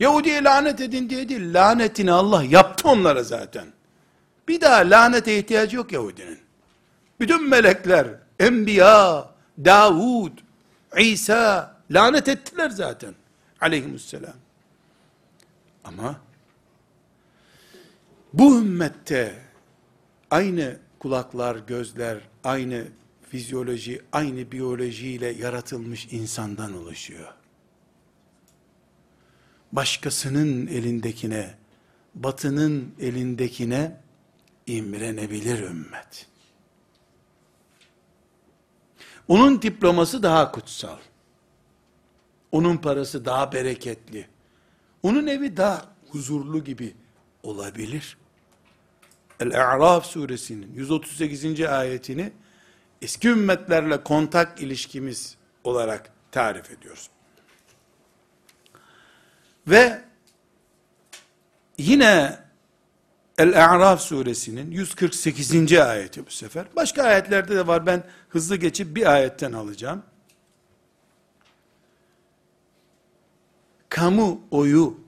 [0.00, 3.66] Yahudi'ye lanet edin diye değil, lanetini Allah yaptı onlara zaten.
[4.48, 6.38] Bir daha lanete ihtiyacı yok Yahudinin.
[7.20, 8.06] Bütün melekler,
[8.40, 9.30] enbiya,
[9.64, 10.32] Davud,
[10.98, 13.14] İsa lanet ettiler zaten.
[13.60, 14.34] Aleyhisselam.
[15.84, 16.16] Ama
[18.32, 19.34] bu ümmette
[20.30, 22.84] aynı kulaklar, gözler, aynı
[23.30, 27.37] fizyoloji, aynı biyolojiyle yaratılmış insandan oluşuyor
[29.72, 31.54] başkasının elindekine,
[32.14, 34.00] batının elindekine
[34.66, 36.26] imrenebilir ümmet.
[39.28, 40.98] Onun diploması daha kutsal.
[42.52, 44.28] Onun parası daha bereketli.
[45.02, 46.94] Onun evi daha huzurlu gibi
[47.42, 48.18] olabilir.
[49.40, 51.60] El-A'raf suresinin 138.
[51.60, 52.32] ayetini
[53.02, 57.10] eski ümmetlerle kontak ilişkimiz olarak tarif ediyoruz.
[59.68, 60.02] Ve
[61.78, 62.38] yine
[63.38, 65.72] El-A'raf suresinin 148.
[65.72, 66.66] ayeti bu sefer.
[66.76, 67.86] Başka ayetlerde de var.
[67.86, 70.02] Ben hızlı geçip bir ayetten alacağım.
[73.88, 75.00] Kamu oyu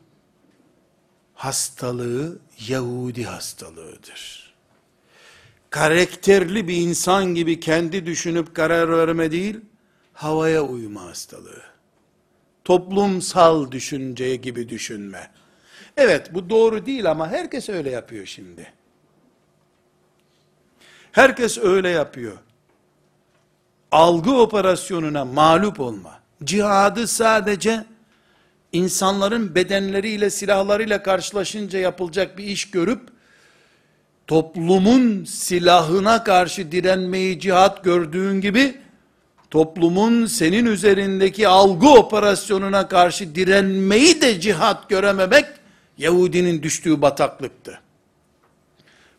[1.34, 2.38] hastalığı
[2.68, 4.54] Yahudi hastalığıdır.
[5.70, 9.60] Karakterli bir insan gibi kendi düşünüp karar verme değil,
[10.12, 11.69] havaya uyma hastalığı
[12.64, 15.30] toplumsal düşünce gibi düşünme.
[15.96, 18.72] Evet bu doğru değil ama herkes öyle yapıyor şimdi.
[21.12, 22.38] Herkes öyle yapıyor.
[23.92, 26.20] Algı operasyonuna mağlup olma.
[26.44, 27.84] Cihadı sadece
[28.72, 33.00] insanların bedenleriyle, silahlarıyla karşılaşınca yapılacak bir iş görüp,
[34.26, 38.80] toplumun silahına karşı direnmeyi cihat gördüğün gibi,
[39.50, 45.44] toplumun senin üzerindeki algı operasyonuna karşı direnmeyi de cihat görememek,
[45.98, 47.80] Yahudinin düştüğü bataklıktı.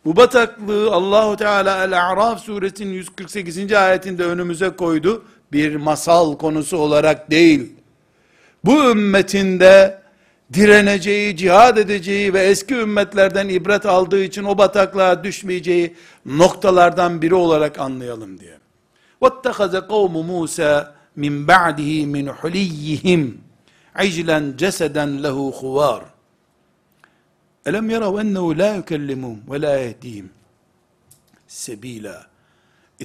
[0.05, 3.73] Bu bataklığı Allahu Teala El-A'raf suresinin 148.
[3.73, 5.25] ayetinde önümüze koydu.
[5.51, 7.71] Bir masal konusu olarak değil.
[8.65, 10.01] Bu ümmetinde
[10.53, 17.79] direneceği, cihad edeceği ve eski ümmetlerden ibret aldığı için o bataklığa düşmeyeceği noktalardan biri olarak
[17.79, 18.60] anlayalım diye.
[19.20, 23.20] وَاتَّخَذَ قَوْمُ مُوسَى مِنْ بَعْدِهِ مِنْ حُلِيِّهِمْ
[23.96, 26.02] عِجْلًا جَسَدًا لَهُ خُوَارٌ
[27.68, 30.26] أَلَمْ يَرَوْا أَنَّهُ لَا يُكَلِّمُهُمْ وَلَا يَهْدِيهِمْ
[31.48, 32.18] سَب۪يلًا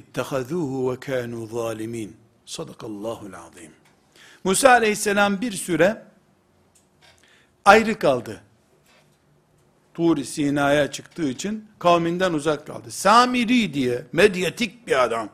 [0.00, 2.10] اِتَّخَذُوهُ وَكَانُوا ظَالِمِينَ
[2.46, 3.72] Sadakallahul azim.
[4.44, 6.02] Musa aleyhisselam bir süre
[7.64, 8.42] ayrı kaldı.
[9.94, 12.90] Tur Sina'ya çıktığı için kavminden uzak kaldı.
[12.90, 15.28] Samiri diye medyatik bir adam.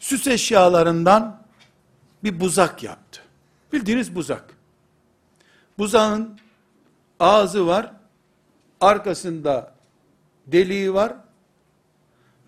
[0.00, 1.42] Süs eşyalarından
[2.24, 3.20] bir buzak yaptı.
[3.72, 4.44] Bildiğiniz buzak.
[5.78, 6.38] Buzağın
[7.20, 7.92] ağzı var,
[8.80, 9.74] arkasında
[10.46, 11.16] deliği var.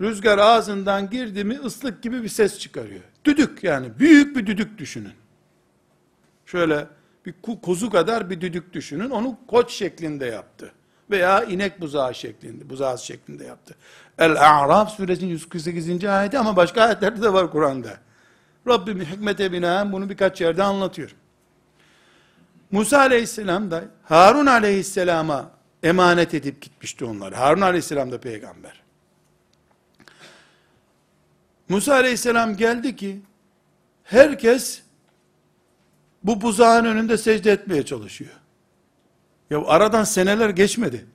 [0.00, 3.02] Rüzgar ağzından girdi mi ıslık gibi bir ses çıkarıyor.
[3.24, 5.12] Düdük yani büyük bir düdük düşünün.
[6.46, 6.86] Şöyle
[7.26, 9.10] bir kuzu kadar bir düdük düşünün.
[9.10, 10.72] Onu koç şeklinde yaptı.
[11.10, 13.74] Veya inek buzağı şeklinde, buzağı şeklinde yaptı.
[14.18, 16.04] El-A'raf suresinin 148.
[16.04, 17.98] ayeti ama başka ayetlerde de var Kur'an'da.
[18.68, 21.14] Rabbim hikmete binaen bunu birkaç yerde anlatıyor.
[22.70, 25.50] Musa aleyhisselam da Harun aleyhisselama
[25.82, 27.34] emanet edip gitmişti onları.
[27.34, 28.82] Harun aleyhisselam da peygamber.
[31.68, 33.20] Musa aleyhisselam geldi ki
[34.04, 34.82] herkes
[36.24, 38.30] bu buzağın önünde secde etmeye çalışıyor.
[39.50, 41.06] Ya aradan seneler geçmedi.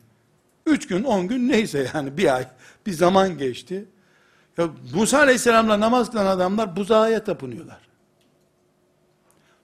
[0.65, 2.47] Üç gün, on gün neyse yani bir ay,
[2.87, 3.85] bir zaman geçti.
[4.57, 7.79] Ya Musa aleyhisselamla namaz kılan adamlar buzağa tapınıyorlar.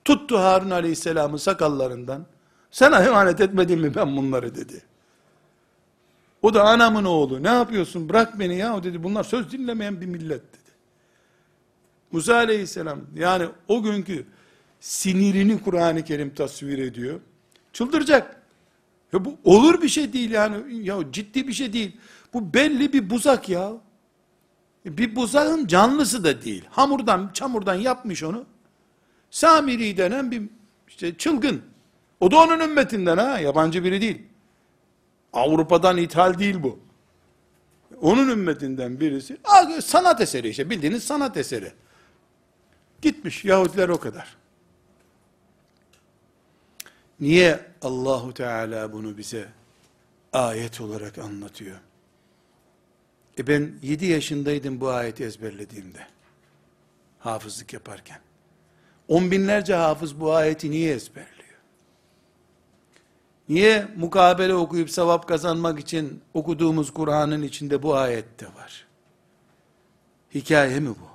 [0.05, 2.25] Tuttu Harun aleyhisselamı sakallarından.
[2.71, 4.81] Sana emanet etmedim mi ben bunları dedi.
[6.41, 7.43] O da anamın oğlu.
[7.43, 8.09] Ne yapıyorsun?
[8.09, 8.75] Bırak beni ya.
[8.75, 10.71] O dedi bunlar söz dinlemeyen bir millet dedi.
[12.11, 14.25] Musa aleyhisselam yani o günkü
[14.79, 17.19] sinirini Kur'an-ı Kerim tasvir ediyor.
[17.73, 18.41] Çıldıracak.
[19.13, 20.85] Ya bu olur bir şey değil yani.
[20.87, 21.97] Ya ciddi bir şey değil.
[22.33, 23.73] Bu belli bir buzak ya.
[24.85, 26.65] Bir buzağın canlısı da değil.
[26.69, 28.45] Hamurdan, çamurdan yapmış onu.
[29.31, 30.43] Samiri denen bir
[30.87, 31.61] işte çılgın.
[32.19, 34.21] O da onun ümmetinden ha, yabancı biri değil.
[35.33, 36.79] Avrupa'dan ithal değil bu.
[38.01, 39.37] Onun ümmetinden birisi.
[39.81, 41.71] Sanat eseri işte bildiğiniz sanat eseri.
[43.01, 44.37] Gitmiş Yahudiler o kadar.
[47.19, 49.47] Niye Allahu Teala bunu bize
[50.33, 51.77] ayet olarak anlatıyor?
[53.37, 56.07] E ben 7 yaşındaydım bu ayeti ezberlediğimde.
[57.19, 58.19] Hafızlık yaparken.
[59.07, 61.33] On binlerce hafız bu ayeti niye ezberliyor?
[63.49, 68.87] Niye mukabele okuyup sevap kazanmak için okuduğumuz Kur'an'ın içinde bu ayette var?
[70.33, 71.13] Hikaye mi bu?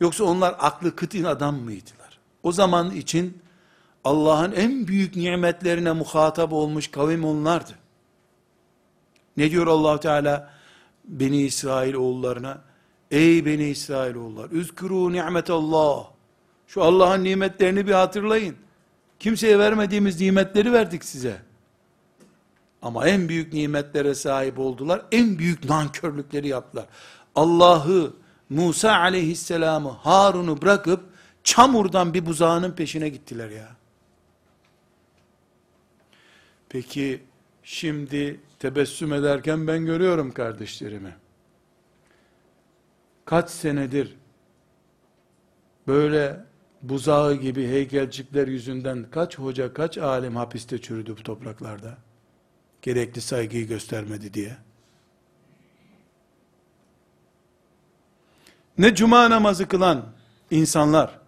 [0.00, 2.18] Yoksa onlar aklı kıtin adam mıydılar?
[2.42, 3.42] O zaman için
[4.04, 7.72] Allah'ın en büyük nimetlerine muhatap olmuş kavim onlardı.
[9.36, 10.50] Ne diyor allah Teala?
[11.10, 12.62] Beni İsrail oğullarına,
[13.10, 16.06] ey Beni İsrail oğullar, üzkürû ni'metallah,
[16.66, 18.56] şu Allah'ın nimetlerini bir hatırlayın.
[19.18, 21.42] Kimseye vermediğimiz nimetleri verdik size.
[22.82, 26.86] Ama en büyük nimetlere sahip oldular, en büyük nankörlükleri yaptılar.
[27.34, 28.12] Allah'ı,
[28.50, 31.04] Musa aleyhisselamı, Harun'u bırakıp,
[31.44, 33.68] çamurdan bir buzağının peşine gittiler ya.
[36.68, 37.22] Peki,
[37.62, 41.16] şimdi tebessüm ederken ben görüyorum kardeşlerimi.
[43.24, 44.16] Kaç senedir
[45.86, 46.44] böyle
[46.82, 51.98] buzağı gibi heykelcikler yüzünden kaç hoca, kaç alim hapiste çürüdü bu topraklarda?
[52.82, 54.56] Gerekli saygıyı göstermedi diye.
[58.78, 60.06] Ne cuma namazı kılan
[60.50, 61.20] insanlar,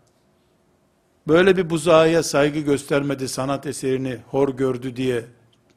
[1.28, 5.24] böyle bir buzağıya saygı göstermedi, sanat eserini hor gördü diye,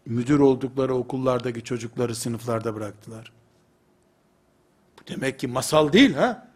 [0.06, 3.32] müdür oldukları okullardaki çocukları sınıflarda bıraktılar.
[5.00, 6.48] Bu demek ki masal değil ha?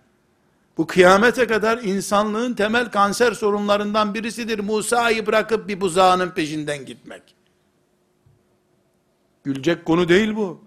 [0.78, 4.60] Bu kıyamete kadar insanlığın temel kanser sorunlarından birisidir.
[4.60, 7.36] Musa'yı bırakıp bir buzağının peşinden gitmek.
[9.44, 10.62] Gülecek konu değil bu.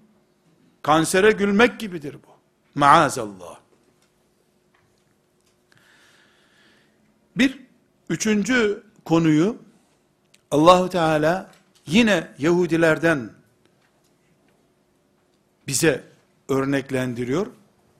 [0.83, 2.33] Kansere gülmek gibidir bu.
[2.81, 3.59] Maazallah.
[7.37, 7.59] Bir
[8.09, 9.57] üçüncü konuyu
[10.51, 11.51] Allahu Teala
[11.87, 13.31] yine Yahudilerden
[15.67, 16.05] bize
[16.49, 17.47] örneklendiriyor.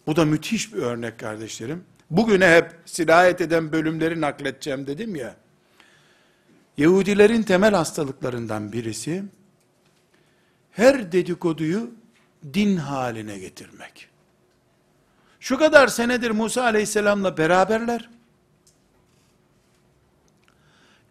[0.07, 1.85] Bu da müthiş bir örnek kardeşlerim.
[2.11, 5.37] Bugüne hep sirayet eden bölümleri nakledeceğim dedim ya.
[6.77, 9.25] Yahudilerin temel hastalıklarından birisi,
[10.71, 11.91] her dedikoduyu
[12.55, 14.09] din haline getirmek.
[15.41, 18.11] Şu kadar senedir Musa aleyhisselamla beraberler.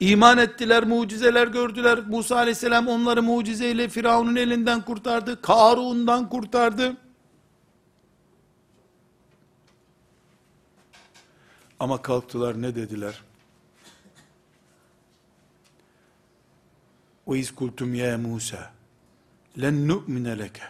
[0.02, 2.00] İman ettiler, mucizeler gördüler.
[2.08, 5.42] Musa aleyhisselam onları mucizeyle Firavun'un elinden kurtardı.
[5.42, 6.98] Karun'dan kurtardı.
[11.80, 13.22] Ama kalktılar ne dediler?
[17.28, 18.72] Ve izkultum ya Musa
[19.62, 20.64] len nu'mine leke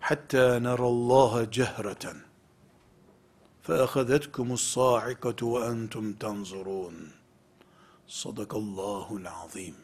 [0.00, 2.16] hatta nerallaha cehreten
[3.62, 7.15] fe ehadetkumus sa'ikatu ve entum tanzurun.''
[8.08, 9.74] Sadakallahu azim.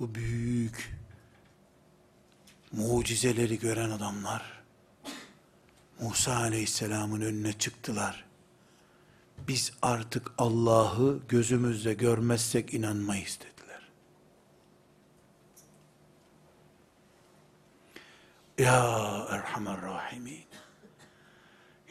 [0.00, 0.96] bu büyük
[2.72, 4.62] mucizeleri gören adamlar
[6.00, 8.24] Musa aleyhisselamın önüne çıktılar.
[9.48, 13.88] Biz artık Allah'ı gözümüzle görmezsek inanmayız dediler.
[18.58, 20.44] Ya Erhamer Rahimin.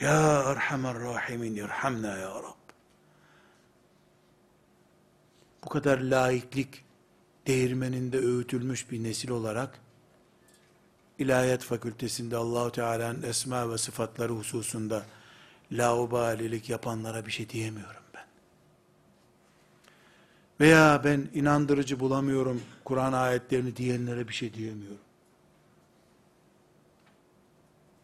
[0.02, 2.63] Ya Erhamer Rahimin irhamna ya Rab.
[5.66, 6.84] Bu kadar laiklik
[7.48, 9.80] değirmeninde öğütülmüş bir nesil olarak
[11.20, 15.06] İlahiyat Fakültesinde Allahu Teala'nın esma ve sıfatları hususunda
[15.72, 18.26] laubalilik yapanlara bir şey diyemiyorum ben.
[20.60, 24.98] Veya ben inandırıcı bulamıyorum Kur'an ayetlerini diyenlere bir şey diyemiyorum.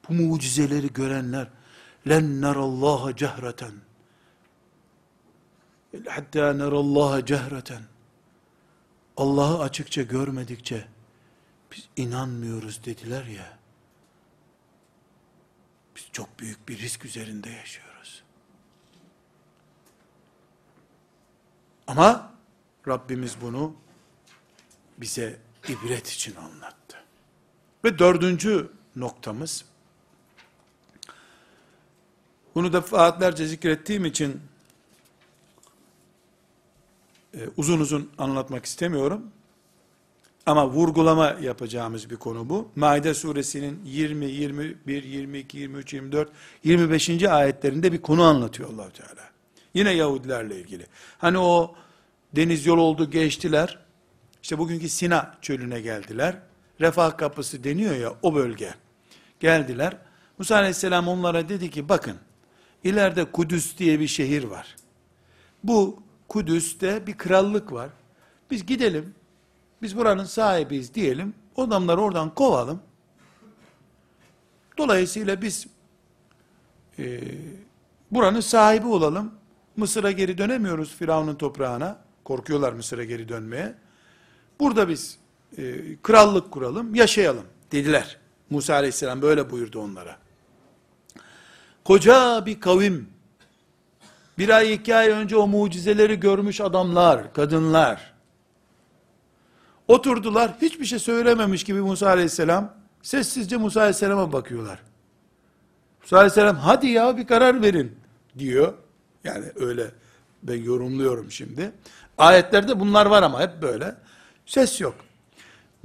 [0.10, 1.48] Bu mucizeleri görenler
[2.10, 3.74] len narallaha cehreten
[6.08, 7.82] hatta narallaha cehreten
[9.18, 10.88] Allah'ı açıkça görmedikçe
[11.72, 13.60] biz inanmıyoruz dediler ya.
[15.96, 18.24] Biz çok büyük bir risk üzerinde yaşıyoruz.
[21.88, 22.34] Ama
[22.88, 23.76] Rabbimiz bunu
[24.98, 26.98] bize ibret için anlattı.
[27.86, 29.66] Ve dördüncü noktamız,
[32.56, 34.42] bunu defaatlerce zikrettiğim için
[37.34, 39.22] e, uzun uzun anlatmak istemiyorum.
[40.46, 42.68] Ama vurgulama yapacağımız bir konu bu.
[42.76, 46.30] Maide suresinin 20, 21, 22, 23, 24,
[46.64, 47.24] 25.
[47.24, 49.30] ayetlerinde bir konu anlatıyor allah Teala.
[49.74, 50.86] Yine Yahudilerle ilgili.
[51.18, 51.76] Hani o
[52.36, 53.80] deniz yol oldu geçtiler.
[54.44, 56.38] İşte bugünkü Sina çölüne geldiler.
[56.82, 58.74] Refah kapısı deniyor ya o bölge.
[59.40, 59.98] Geldiler.
[60.38, 62.18] Musa aleyhisselam onlara dedi ki bakın
[62.84, 64.76] ileride Kudüs diye bir şehir var.
[65.64, 66.00] Bu
[66.30, 67.90] Kudüs'te bir krallık var.
[68.52, 69.16] Biz gidelim
[69.82, 71.34] biz buranın sahibiyiz diyelim.
[71.56, 72.82] O adamları oradan kovalım.
[74.78, 75.68] Dolayısıyla biz
[77.00, 77.22] e,
[78.12, 79.32] buranın sahibi olalım.
[79.78, 82.00] Mısır'a geri dönemiyoruz Firavun'un toprağına.
[82.24, 83.76] Korkuyorlar Mısır'a geri dönmeye.
[84.60, 85.18] Burada biz
[85.58, 88.18] e, krallık kuralım, yaşayalım dediler.
[88.50, 90.18] Musa aleyhisselam böyle buyurdu onlara.
[91.84, 93.10] Koca bir kavim,
[94.40, 98.14] bir ay iki ay önce o mucizeleri görmüş adamlar, kadınlar,
[99.90, 104.80] Oturdular, hiçbir şey söylememiş gibi Musa aleyhisselam, sessizce Musa aleyhisselama bakıyorlar.
[106.02, 107.98] Musa aleyhisselam, hadi ya bir karar verin,
[108.40, 108.74] diyor.
[109.24, 109.92] Yani öyle
[110.44, 111.72] ben yorumluyorum şimdi.
[112.18, 113.96] Ayetlerde bunlar var ama hep böyle.
[114.46, 114.96] Ses yok.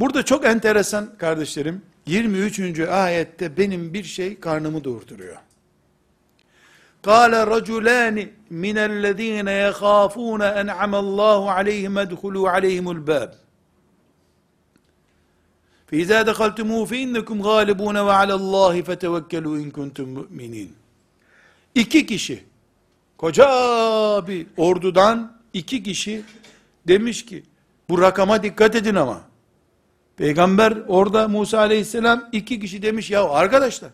[0.00, 2.80] Burada çok enteresan kardeşlerim, 23.
[2.80, 5.36] ayette benim bir şey karnımı durduruyor.
[7.03, 13.33] قال رجلان من الذين يخافون أنعم الله عليهم ادخلوا عليهم الباب
[15.89, 20.69] فَاِذَا دَخَلْتُمُهُ فَاِنَّكُمْ غَالِبُونَ وَعَلَى اللّٰهِ فَتَوَكَّلُوا اِنْ كُنْتُمْ مُؤْمِنِينَ
[21.75, 22.43] İki kişi,
[23.17, 23.47] koca
[24.27, 26.21] bir ordudan iki kişi
[26.87, 27.43] demiş ki,
[27.89, 29.21] bu rakama dikkat edin ama.
[30.17, 33.89] Peygamber orada Musa aleyhisselam iki kişi demiş, ya arkadaşlar,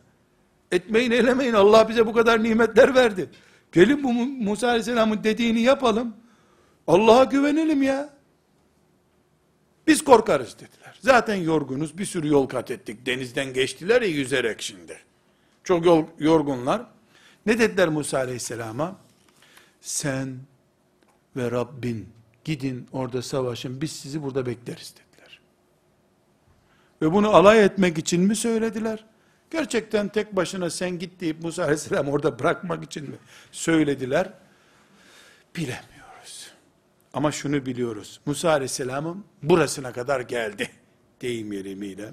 [0.73, 3.31] etmeyin eylemeyin, Allah bize bu kadar nimetler verdi.
[3.73, 6.17] Gelin bu Musa aleyhisselamın dediğini yapalım,
[6.87, 8.11] Allah'a güvenelim ya.
[9.87, 10.99] Biz korkarız dediler.
[11.01, 13.07] Zaten yorgunuz, bir sürü yol kat ettik.
[13.07, 14.99] Denizden geçtiler ya yüzerek şimdi.
[15.65, 16.83] Çok yol, yorgunlar.
[17.47, 18.97] Ne dediler Musa aleyhisselama?
[19.81, 20.39] Sen
[21.37, 22.09] ve Rabbin
[22.45, 25.41] gidin orada savaşın, biz sizi burada bekleriz dediler.
[27.03, 29.05] Ve bunu alay etmek için mi söylediler?
[29.51, 33.17] Gerçekten tek başına sen git deyip Musa aleyhisselam orada bırakmak için mi
[33.53, 34.33] söylediler?
[35.57, 35.91] Bilemiyorum.
[37.13, 38.21] Ama şunu biliyoruz.
[38.27, 40.71] Musa Aleyhisselam'ın burasına kadar geldi.
[41.21, 42.13] Deyim yerimiyle.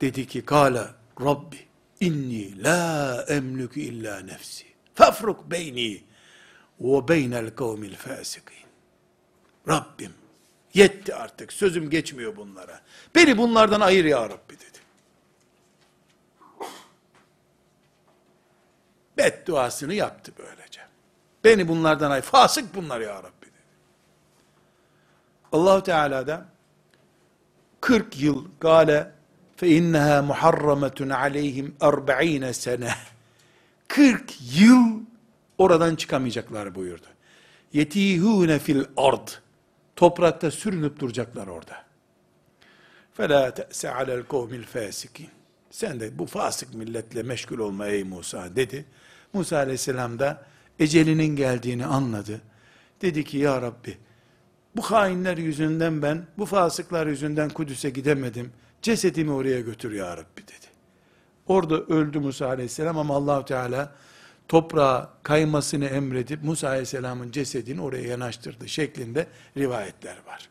[0.00, 0.84] Dedi ki, Kale
[1.20, 1.56] Rabbi
[2.00, 4.64] inni la emlükü illa nefsi.
[4.94, 6.02] Fafruk beyni
[6.80, 8.56] ve beynel kavmil fasikin.
[9.68, 10.12] Rabbim
[10.74, 12.80] yetti artık sözüm geçmiyor bunlara.
[13.14, 14.71] Beni bunlardan ayır ya Rabbi dedi.
[19.16, 20.80] Bedduasını yaptı böylece.
[21.44, 23.42] Beni bunlardan ay, fasık bunlar ya Rabbi
[25.52, 26.46] allah Teala da
[27.80, 29.12] 40 yıl gale
[29.56, 32.94] fe inneha muharrametun aleyhim 40 sene
[33.88, 35.00] 40 yıl
[35.58, 37.06] oradan çıkamayacaklar buyurdu.
[37.72, 39.28] Yetihune fil ard.
[39.96, 41.84] Toprakta sürünüp duracaklar orada.
[43.14, 45.28] Fela te'se alel kavmil fasikin.
[45.70, 48.84] Sen de bu fasık milletle meşgul olma ey Musa dedi.
[49.32, 50.44] Musa aleyhisselam da
[50.78, 52.40] ecelinin geldiğini anladı.
[53.02, 53.98] Dedi ki ya Rabbi
[54.76, 58.52] bu hainler yüzünden ben, bu fasıklar yüzünden Kudüs'e gidemedim.
[58.82, 60.66] Cesedimi oraya götür ya Rabbi dedi.
[61.46, 63.92] Orada öldü Musa aleyhisselam ama allah Teala
[64.48, 69.26] toprağa kaymasını emredip Musa aleyhisselamın cesedini oraya yanaştırdı şeklinde
[69.56, 70.48] rivayetler var.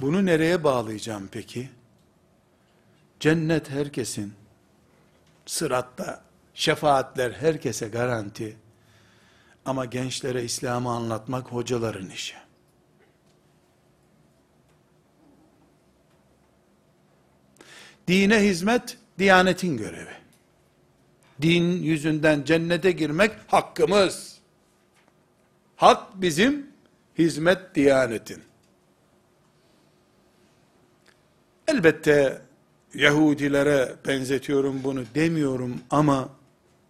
[0.00, 1.70] Bunu nereye bağlayacağım peki?
[3.20, 4.32] Cennet herkesin,
[5.50, 6.22] sıratta
[6.54, 8.56] şefaatler herkese garanti,
[9.64, 12.34] ama gençlere İslam'ı anlatmak hocaların işi.
[18.08, 20.14] Dine hizmet, diyanetin görevi.
[21.42, 24.38] Din yüzünden cennete girmek hakkımız.
[25.76, 26.70] Hak bizim,
[27.18, 28.42] hizmet diyanetin.
[31.68, 32.42] Elbette
[32.94, 36.28] Yahudilere benzetiyorum bunu demiyorum ama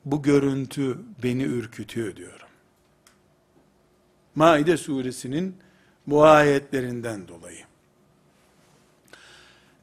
[0.05, 2.49] bu görüntü beni ürkütüyor diyorum.
[4.35, 5.57] Maide suresinin
[6.07, 7.65] bu ayetlerinden dolayı.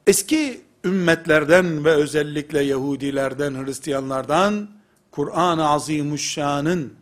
[0.08, 4.70] Eski ümmetlerden ve özellikle Yahudilerden, Hristiyanlardan
[5.12, 6.94] Kur'an-ı Azimuşşan'ın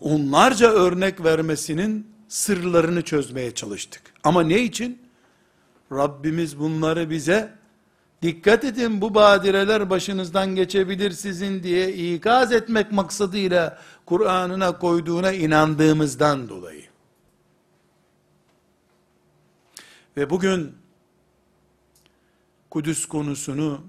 [0.00, 4.02] onlarca örnek vermesinin sırlarını çözmeye çalıştık.
[4.24, 5.02] Ama ne için?
[5.92, 7.59] Rabbimiz bunları bize
[8.22, 16.84] dikkat edin bu badireler başınızdan geçebilir sizin diye ikaz etmek maksadıyla Kur'an'ına koyduğuna inandığımızdan dolayı.
[20.16, 20.76] Ve bugün
[22.70, 23.84] Kudüs konusunu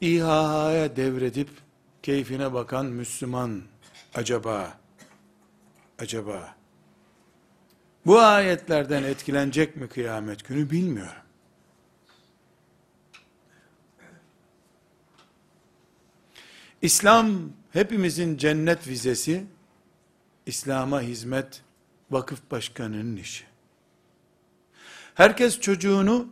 [0.00, 1.48] İHA'ya devredip
[2.02, 3.62] keyfine bakan Müslüman
[4.14, 4.78] acaba
[5.98, 6.54] acaba
[8.06, 11.19] bu ayetlerden etkilenecek mi kıyamet günü bilmiyorum.
[16.82, 19.44] İslam hepimizin cennet vizesi,
[20.46, 21.62] İslam'a hizmet
[22.10, 23.44] vakıf başkanının işi.
[25.14, 26.28] Herkes çocuğunu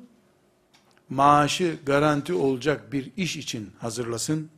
[1.08, 4.50] maaşı garanti olacak bir iş için hazırlasın.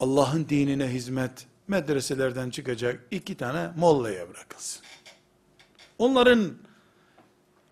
[0.00, 4.82] Allah'ın dinine hizmet medreselerden çıkacak iki tane mollaya bırakılsın.
[5.98, 6.54] Onların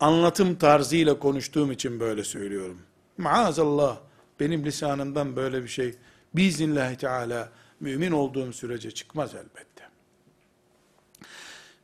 [0.00, 2.82] anlatım tarzıyla konuştuğum için böyle söylüyorum.
[3.18, 3.98] Maazallah
[4.40, 5.94] benim lisanımdan böyle bir şey
[6.34, 7.48] biiznillahü teala
[7.80, 9.84] mümin olduğum sürece çıkmaz elbette.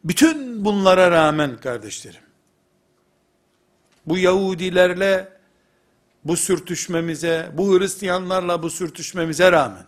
[0.04, 2.20] Bütün bunlara rağmen kardeşlerim,
[4.06, 5.28] bu Yahudilerle
[6.24, 9.86] bu sürtüşmemize, bu Hristiyanlarla bu sürtüşmemize rağmen,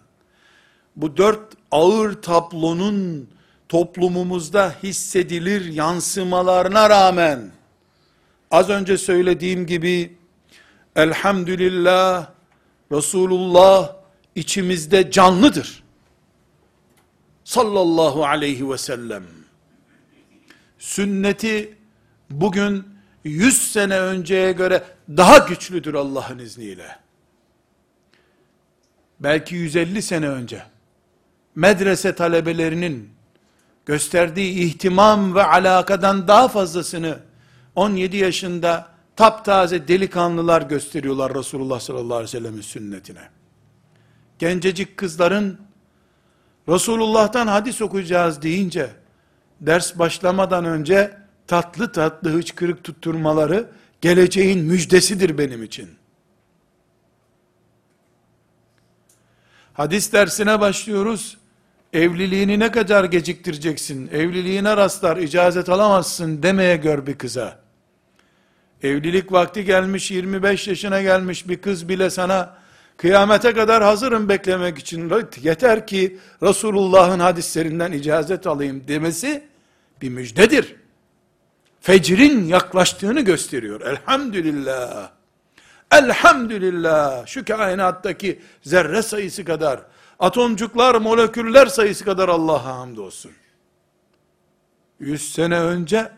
[0.97, 3.31] bu dört ağır tablonun
[3.69, 7.51] toplumumuzda hissedilir yansımalarına rağmen,
[8.51, 10.17] az önce söylediğim gibi,
[10.97, 12.31] elhamdülillah,
[12.93, 14.02] Resulullah
[14.35, 15.83] içimizde canlıdır.
[17.45, 19.25] Sallallahu aleyhi ve sellem.
[20.79, 21.77] Sünneti
[22.31, 22.85] bugün
[23.25, 26.97] 100 sene önceye göre daha güçlüdür Allah'ın izniyle.
[29.21, 30.63] Belki 150 sene önce
[31.55, 33.11] medrese talebelerinin
[33.87, 37.19] gösterdiği ihtimam ve alakadan daha fazlasını
[37.75, 43.42] 17 yaşında taptaze delikanlılar gösteriyorlar Resulullah sallallahu aleyhi ve sellem'in sünnetine
[44.43, 45.59] gencecik kızların
[46.69, 48.91] Resulullah'tan hadis okuyacağız deyince
[49.61, 51.17] ders başlamadan önce
[51.47, 53.71] tatlı tatlı hıçkırık tutturmaları
[54.01, 55.91] geleceğin müjdesidir benim için.
[59.75, 61.39] Hadis dersine başlıyoruz.
[61.93, 64.09] Evliliğini ne kadar geciktireceksin?
[64.13, 67.59] Evliliğine rastlar, icazet alamazsın demeye gör bir kıza.
[68.83, 72.62] Evlilik vakti gelmiş, 25 yaşına gelmiş bir kız bile sana
[72.97, 75.13] Kıyamete kadar hazırım beklemek için.
[75.43, 79.45] Yeter ki Resulullah'ın hadislerinden icazet alayım demesi
[80.03, 80.77] bir müjdedir.
[81.81, 83.81] Fecrin yaklaştığını gösteriyor.
[83.81, 85.11] Elhamdülillah.
[85.93, 87.27] Elhamdülillah.
[87.27, 89.81] Şu kainattaki zerre sayısı kadar,
[90.19, 93.33] atomcuklar, moleküller sayısı kadar Allah'a hamdolsun.
[95.01, 96.13] Yüz sene önce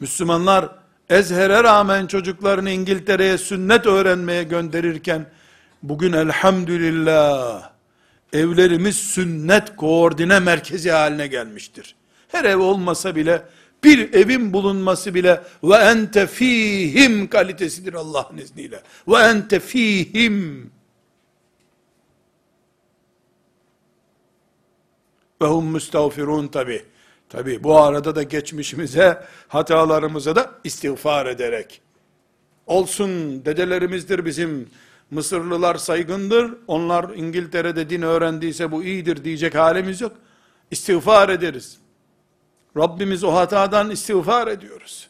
[0.00, 0.79] Müslümanlar
[1.10, 5.26] Ezher'e rağmen çocuklarını İngiltere'ye sünnet öğrenmeye gönderirken,
[5.82, 7.70] bugün elhamdülillah,
[8.32, 11.94] evlerimiz sünnet koordine merkezi haline gelmiştir.
[12.28, 13.42] Her ev olmasa bile,
[13.84, 18.82] bir evin bulunması bile, ve ente fihim kalitesidir Allah'ın izniyle.
[19.08, 20.70] Ve ente fihim.
[25.42, 26.84] Ve hum müstağfirun tabi.
[27.30, 31.80] Tabi bu arada da geçmişimize, hatalarımıza da istiğfar ederek.
[32.66, 34.68] Olsun dedelerimizdir bizim,
[35.10, 40.12] Mısırlılar saygındır, onlar İngiltere'de din öğrendiyse bu iyidir diyecek halimiz yok.
[40.70, 41.78] İstiğfar ederiz.
[42.76, 45.08] Rabbimiz o hatadan istiğfar ediyoruz.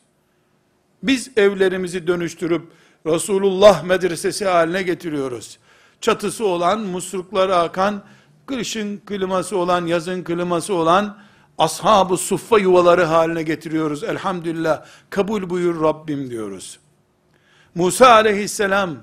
[1.02, 2.62] Biz evlerimizi dönüştürüp
[3.06, 5.58] Resulullah medresesi haline getiriyoruz.
[6.00, 8.04] Çatısı olan, muslukları akan,
[8.46, 11.18] kışın kliması olan, yazın kliması olan
[11.60, 14.04] ashab-ı suffa yuvaları haline getiriyoruz.
[14.04, 16.78] Elhamdülillah kabul buyur Rabbim diyoruz.
[17.74, 18.96] Musa aleyhisselam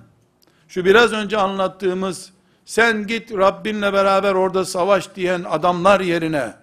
[0.67, 2.31] şu biraz önce anlattığımız
[2.65, 6.53] sen git Rabbinle beraber orada savaş diyen adamlar yerine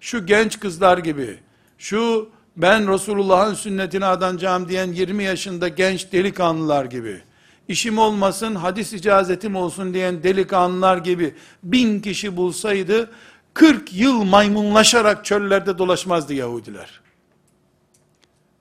[0.00, 1.38] şu genç kızlar gibi
[1.78, 7.22] şu ben Resulullah'ın sünnetine adanacağım diyen 20 yaşında genç delikanlılar gibi
[7.68, 13.10] işim olmasın hadis icazetim olsun diyen delikanlılar gibi bin kişi bulsaydı
[13.54, 17.00] 40 yıl maymunlaşarak çöllerde dolaşmazdı Yahudiler.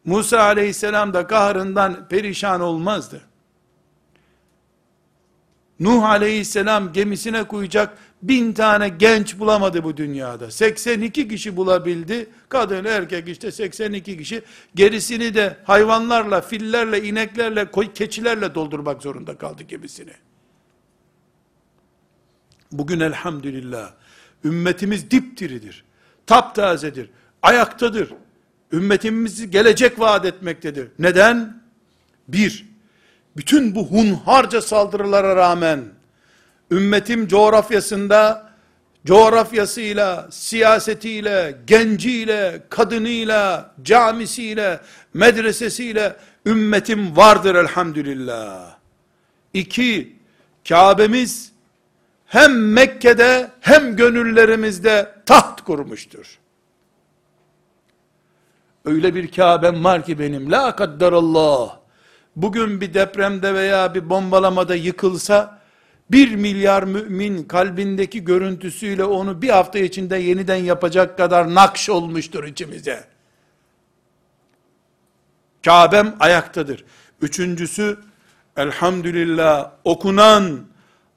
[0.05, 3.21] Musa aleyhisselam da kahrından perişan olmazdı.
[5.79, 10.51] Nuh aleyhisselam gemisine koyacak bin tane genç bulamadı bu dünyada.
[10.51, 12.29] 82 kişi bulabildi.
[12.49, 14.43] Kadın erkek işte 82 kişi.
[14.75, 20.13] Gerisini de hayvanlarla, fillerle, ineklerle, keçilerle doldurmak zorunda kaldı gemisini.
[22.71, 23.91] Bugün elhamdülillah
[24.43, 25.83] ümmetimiz dipdiridir.
[26.27, 27.09] Taptazedir.
[27.41, 28.09] Ayaktadır.
[28.71, 30.87] Ümmetimizi gelecek vaat etmektedir.
[30.99, 31.61] Neden?
[32.27, 32.65] Bir,
[33.37, 35.83] bütün bu hunharca saldırılara rağmen,
[36.71, 38.49] ümmetim coğrafyasında,
[39.05, 44.79] coğrafyasıyla, siyasetiyle, genciyle, kadınıyla, camisiyle,
[45.13, 46.15] medresesiyle,
[46.45, 48.75] ümmetim vardır elhamdülillah.
[49.53, 50.15] İki,
[50.69, 51.51] Kabe'miz,
[52.29, 56.39] hem Mekke'de hem gönüllerimizde taht kurmuştur.
[58.85, 61.77] Öyle bir Kabe'm var ki benim, la kaddarallah,
[62.35, 65.59] bugün bir depremde veya bir bombalamada yıkılsa,
[66.11, 73.03] bir milyar mümin kalbindeki görüntüsüyle onu bir hafta içinde yeniden yapacak kadar nakş olmuştur içimize.
[75.65, 76.85] Kabe'm ayaktadır.
[77.21, 77.97] Üçüncüsü,
[78.57, 80.59] elhamdülillah okunan,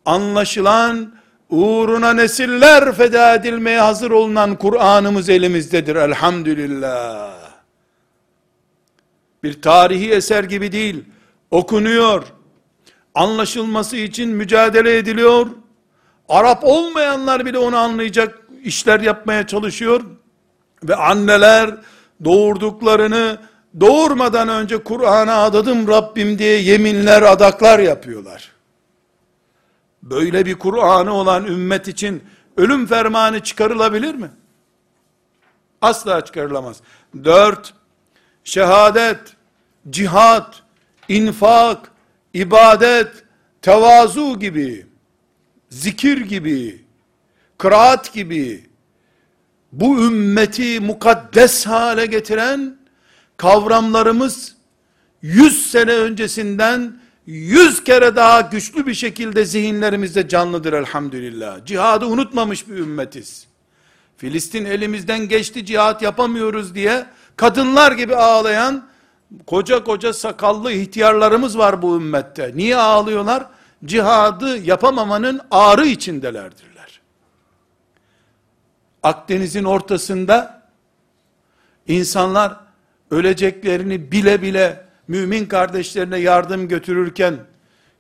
[0.07, 1.14] anlaşılan,
[1.50, 7.32] uğruna nesiller feda edilmeye hazır olunan Kur'an'ımız elimizdedir elhamdülillah.
[9.42, 11.05] Bir tarihi eser gibi değil,
[11.50, 12.22] okunuyor,
[13.14, 15.46] anlaşılması için mücadele ediliyor,
[16.28, 20.00] Arap olmayanlar bile onu anlayacak işler yapmaya çalışıyor,
[20.84, 21.70] ve anneler
[22.24, 23.38] doğurduklarını
[23.80, 28.51] doğurmadan önce Kur'an'a adadım Rabbim diye yeminler, adaklar yapıyorlar.
[30.03, 32.22] Böyle bir Kur'an'ı olan ümmet için
[32.57, 34.30] ölüm fermanı çıkarılabilir mi?
[35.80, 36.80] Asla çıkarılamaz.
[37.24, 37.74] Dört,
[38.44, 39.36] şehadet,
[39.90, 40.62] cihat,
[41.09, 41.92] infak,
[42.34, 43.24] ibadet,
[43.62, 44.86] tevazu gibi,
[45.68, 46.84] zikir gibi,
[47.59, 48.70] kıraat gibi,
[49.72, 52.76] bu ümmeti mukaddes hale getiren
[53.36, 54.57] kavramlarımız,
[55.22, 61.64] yüz sene öncesinden yüz kere daha güçlü bir şekilde zihinlerimizde canlıdır elhamdülillah.
[61.66, 63.47] Cihadı unutmamış bir ümmetiz.
[64.16, 67.07] Filistin elimizden geçti cihat yapamıyoruz diye
[67.37, 68.89] kadınlar gibi ağlayan
[69.47, 72.53] koca koca sakallı ihtiyarlarımız var bu ümmette.
[72.55, 73.47] Niye ağlıyorlar?
[73.85, 77.01] Cihadı yapamamanın ağrı içindelerdirler.
[79.03, 80.62] Akdeniz'in ortasında
[81.89, 82.61] insanlar
[83.11, 87.34] öleceklerini bile bile mümin kardeşlerine yardım götürürken,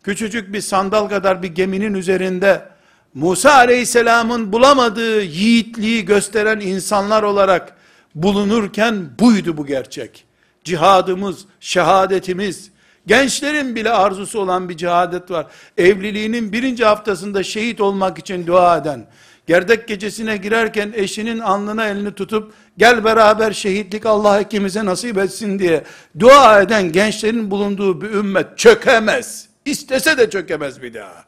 [0.02, 2.68] küçücük bir sandal kadar bir geminin üzerinde,
[3.14, 7.76] Musa aleyhisselamın bulamadığı yiğitliği gösteren insanlar olarak
[8.14, 10.24] bulunurken buydu bu gerçek.
[10.64, 12.70] Cihadımız, şehadetimiz,
[13.06, 15.46] gençlerin bile arzusu olan bir cihadet var.
[15.78, 19.06] Evliliğinin birinci haftasında şehit olmak için dua eden,
[19.46, 25.84] gerdek gecesine girerken eşinin alnına elini tutup, gel beraber şehitlik Allah ikimize nasip etsin diye
[26.18, 29.48] dua eden gençlerin bulunduğu bir ümmet çökemez.
[29.64, 31.24] İstese de çökemez bir daha.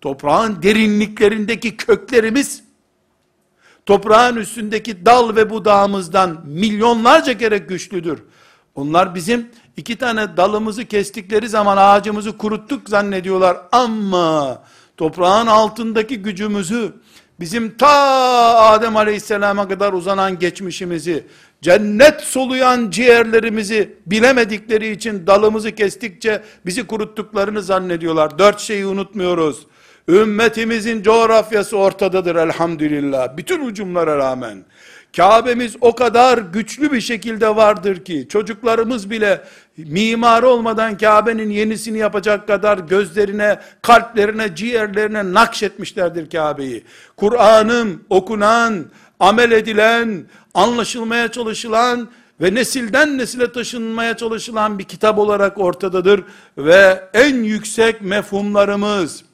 [0.00, 2.62] Toprağın derinliklerindeki köklerimiz,
[3.86, 8.22] toprağın üstündeki dal ve budağımızdan milyonlarca kere güçlüdür.
[8.74, 14.62] Onlar bizim iki tane dalımızı kestikleri zaman ağacımızı kuruttuk zannediyorlar ama
[14.98, 16.92] toprağın altındaki gücümüzü,
[17.40, 17.88] bizim ta
[18.58, 21.26] Adem aleyhisselama kadar uzanan geçmişimizi,
[21.62, 28.38] cennet soluyan ciğerlerimizi bilemedikleri için dalımızı kestikçe bizi kuruttuklarını zannediyorlar.
[28.38, 29.66] Dört şeyi unutmuyoruz.
[30.08, 33.36] Ümmetimizin coğrafyası ortadadır elhamdülillah.
[33.36, 34.64] Bütün ucumlara rağmen.
[35.16, 39.44] Kabe'miz o kadar güçlü bir şekilde vardır ki çocuklarımız bile
[39.76, 46.84] mimar olmadan Kabe'nin yenisini yapacak kadar gözlerine, kalplerine, ciğerlerine nakşetmişlerdir Kabe'yi.
[47.16, 48.86] Kur'an'ın okunan,
[49.20, 52.08] amel edilen, anlaşılmaya çalışılan
[52.40, 56.24] ve nesilden nesile taşınmaya çalışılan bir kitap olarak ortadadır
[56.58, 59.24] ve en yüksek mefhumlarımız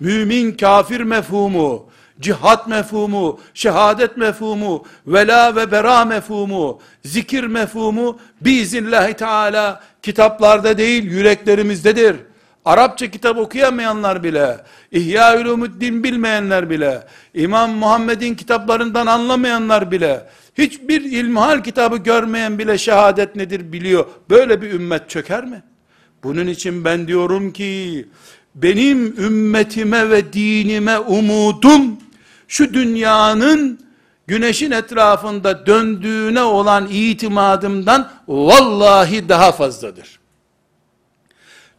[0.00, 1.89] mümin kafir mefhumu,
[2.20, 12.16] cihat mefhumu, şehadet mefhumu, vela ve bera mefhumu, zikir mefhumu biiznillahü teala kitaplarda değil yüreklerimizdedir.
[12.64, 14.56] Arapça kitap okuyamayanlar bile,
[14.92, 17.02] İhya Ulumuddin bilmeyenler bile,
[17.34, 20.26] İmam Muhammed'in kitaplarından anlamayanlar bile,
[20.58, 24.06] hiçbir ilmihal kitabı görmeyen bile şehadet nedir biliyor.
[24.30, 25.62] Böyle bir ümmet çöker mi?
[26.22, 28.08] Bunun için ben diyorum ki,
[28.54, 31.98] benim ümmetime ve dinime umudum,
[32.50, 33.80] şu dünyanın
[34.26, 40.20] güneşin etrafında döndüğüne olan itimadımdan vallahi daha fazladır.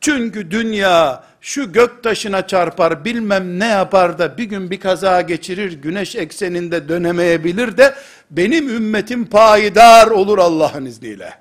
[0.01, 5.74] Çünkü dünya şu gök taşına çarpar bilmem ne yapar da bir gün bir kaza geçirir
[5.74, 7.95] güneş ekseninde dönemeyebilir de
[8.32, 11.34] benim ümmetim payidar olur Allah'ın izniyle.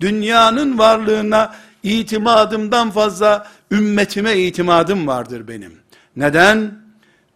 [0.00, 5.72] Dünyanın varlığına itimadımdan fazla ümmetime itimadım vardır benim.
[6.16, 6.79] Neden?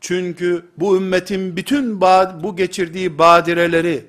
[0.04, 2.00] Çünkü bu ümmetin bütün
[2.42, 4.04] bu geçirdiği badireleri,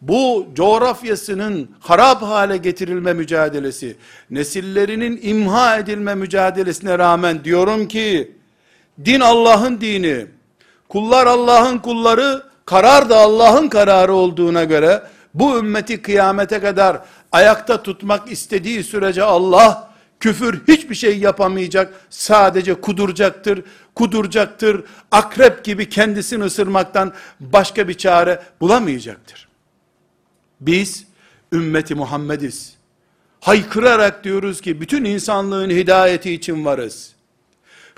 [0.00, 3.96] bu coğrafyasının harap hale getirilme mücadelesi,
[4.30, 8.32] nesillerinin imha edilme mücadelesine rağmen diyorum ki,
[9.04, 10.26] din Allah'ın dini,
[10.88, 15.02] kullar Allah'ın kulları, karar da Allah'ın kararı olduğuna göre,
[15.34, 17.00] bu ümmeti kıyamete kadar
[17.32, 19.89] ayakta tutmak istediği sürece Allah,
[20.20, 23.62] küfür hiçbir şey yapamayacak, sadece kuduracaktır,
[23.94, 29.48] kuduracaktır, akrep gibi kendisini ısırmaktan başka bir çare bulamayacaktır.
[30.60, 31.06] Biz
[31.52, 32.74] ümmeti Muhammediz.
[33.40, 37.12] Haykırarak diyoruz ki bütün insanlığın hidayeti için varız.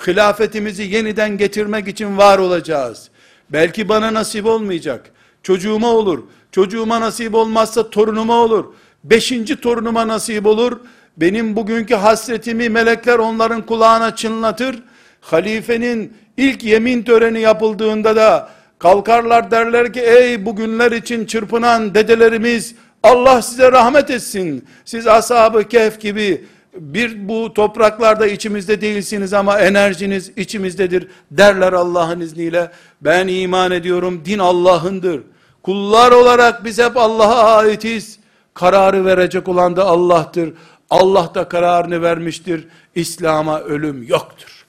[0.07, 3.11] Hilafetimizi yeniden getirmek için var olacağız.
[3.51, 5.11] Belki bana nasip olmayacak.
[5.43, 6.23] Çocuğuma olur.
[6.53, 8.75] Çocuğuma nasip olmazsa torunuma olur.
[9.05, 10.81] Beşinci torunuma nasip olur.
[11.17, 14.83] Benim bugünkü hasretimi melekler onların kulağına çınlatır.
[15.21, 18.49] Halifenin ilk yemin töreni yapıldığında da
[18.83, 24.65] Kalkarlar derler ki ey bugünler için çırpınan dedelerimiz Allah size rahmet etsin.
[24.85, 26.45] Siz ashab-ı kehf gibi
[26.75, 32.71] bir bu topraklarda içimizde değilsiniz ama enerjiniz içimizdedir derler Allah'ın izniyle.
[33.01, 35.21] Ben iman ediyorum din Allah'ındır.
[35.63, 38.19] Kullar olarak biz hep Allah'a aitiz.
[38.55, 40.53] Kararı verecek olan da Allah'tır.
[40.93, 42.69] Allah da kararını vermiştir.
[42.95, 44.67] İslam'a ölüm yoktur.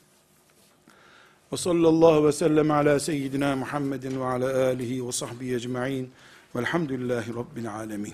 [1.53, 6.11] Ve sallallahu ve sellem ala seyyidina Muhammedin ve ala alihi ve sahbihi ecma'in.
[6.55, 8.13] Velhamdülillahi Rabbil alemin.